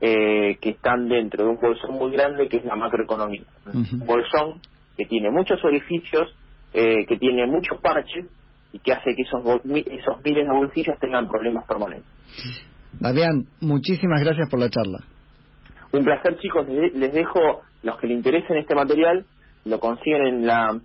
eh, 0.00 0.56
que 0.60 0.70
están 0.70 1.08
dentro 1.08 1.44
de 1.44 1.50
un 1.50 1.60
bolsón 1.60 1.94
muy 1.94 2.12
grande 2.12 2.48
que 2.48 2.58
es 2.58 2.64
la 2.64 2.76
macroeconomía. 2.76 3.44
Un 3.72 4.06
bolsón 4.06 4.60
que 4.96 5.06
tiene 5.06 5.30
muchos 5.30 5.62
orificios, 5.64 6.34
que 6.72 7.18
tiene 7.20 7.46
muchos 7.46 7.78
parches 7.82 8.24
y 8.72 8.78
que 8.78 8.92
hace 8.92 9.14
que 9.14 9.22
esos, 9.22 9.42
esos 9.64 10.24
miles 10.24 10.46
de 10.46 10.52
bolsillos 10.54 10.98
tengan 10.98 11.28
problemas 11.28 11.66
permanentes. 11.66 12.08
Damián, 12.98 13.44
muchísimas 13.60 14.22
gracias 14.22 14.48
por 14.50 14.58
la 14.58 14.70
charla. 14.70 15.00
Un 15.92 16.04
placer, 16.04 16.38
chicos. 16.38 16.66
Les 16.68 16.94
les 16.94 17.12
dejo, 17.12 17.60
los 17.82 17.98
que 17.98 18.06
les 18.06 18.16
interesen 18.16 18.56
este 18.56 18.74
material, 18.74 19.26
lo 19.66 19.78
consiguen 19.78 20.26
en 20.26 20.46
la 20.46 20.80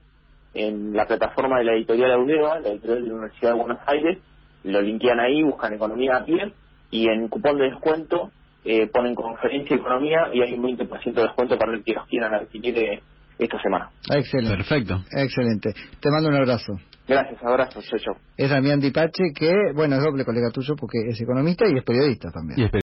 en 0.57 0.93
la 0.93 1.05
plataforma 1.05 1.59
de 1.59 1.65
la 1.65 1.73
editorial 1.73 2.11
Audeva, 2.11 2.59
la 2.59 2.69
editorial 2.69 3.03
de 3.03 3.09
la 3.09 3.13
Universidad 3.13 3.51
de 3.51 3.59
Buenos 3.59 3.79
Aires. 3.85 4.17
Lo 4.63 4.81
linkean 4.81 5.19
ahí, 5.19 5.43
buscan 5.43 5.73
Economía 5.73 6.17
a 6.17 6.25
pie 6.25 6.51
y 6.89 7.07
en 7.07 7.27
cupón 7.27 7.57
de 7.57 7.65
descuento 7.65 8.31
eh, 8.65 8.87
ponen 8.87 9.13
Conferencia 9.13 9.75
Economía 9.75 10.29
y 10.33 10.41
hay 10.41 10.53
un 10.53 10.63
20% 10.63 11.13
de 11.13 11.21
descuento 11.21 11.57
para 11.57 11.73
el 11.73 11.83
que 11.83 11.93
los 11.93 12.07
quieran 12.07 12.33
adquirir 12.33 12.77
eh, 12.77 13.01
esta 13.37 13.61
semana. 13.61 13.91
Excelente. 14.09 14.57
Perfecto. 14.57 14.95
Excelente. 15.11 15.73
Te 15.99 16.09
mando 16.09 16.29
un 16.29 16.35
abrazo. 16.35 16.73
Gracias, 17.07 17.41
abrazos, 17.41 17.85
chau, 17.87 17.99
chau. 17.99 18.15
Es 18.35 18.49
Damián 18.49 18.79
Dipache, 18.79 19.31
que, 19.33 19.53
bueno, 19.73 19.95
es 19.95 20.03
doble 20.03 20.25
colega 20.25 20.49
tuyo 20.51 20.75
porque 20.75 20.97
es 21.07 21.21
economista 21.21 21.65
y 21.67 21.77
es 21.77 21.83
periodista 21.83 22.29
también. 22.31 22.59
Y 22.59 22.87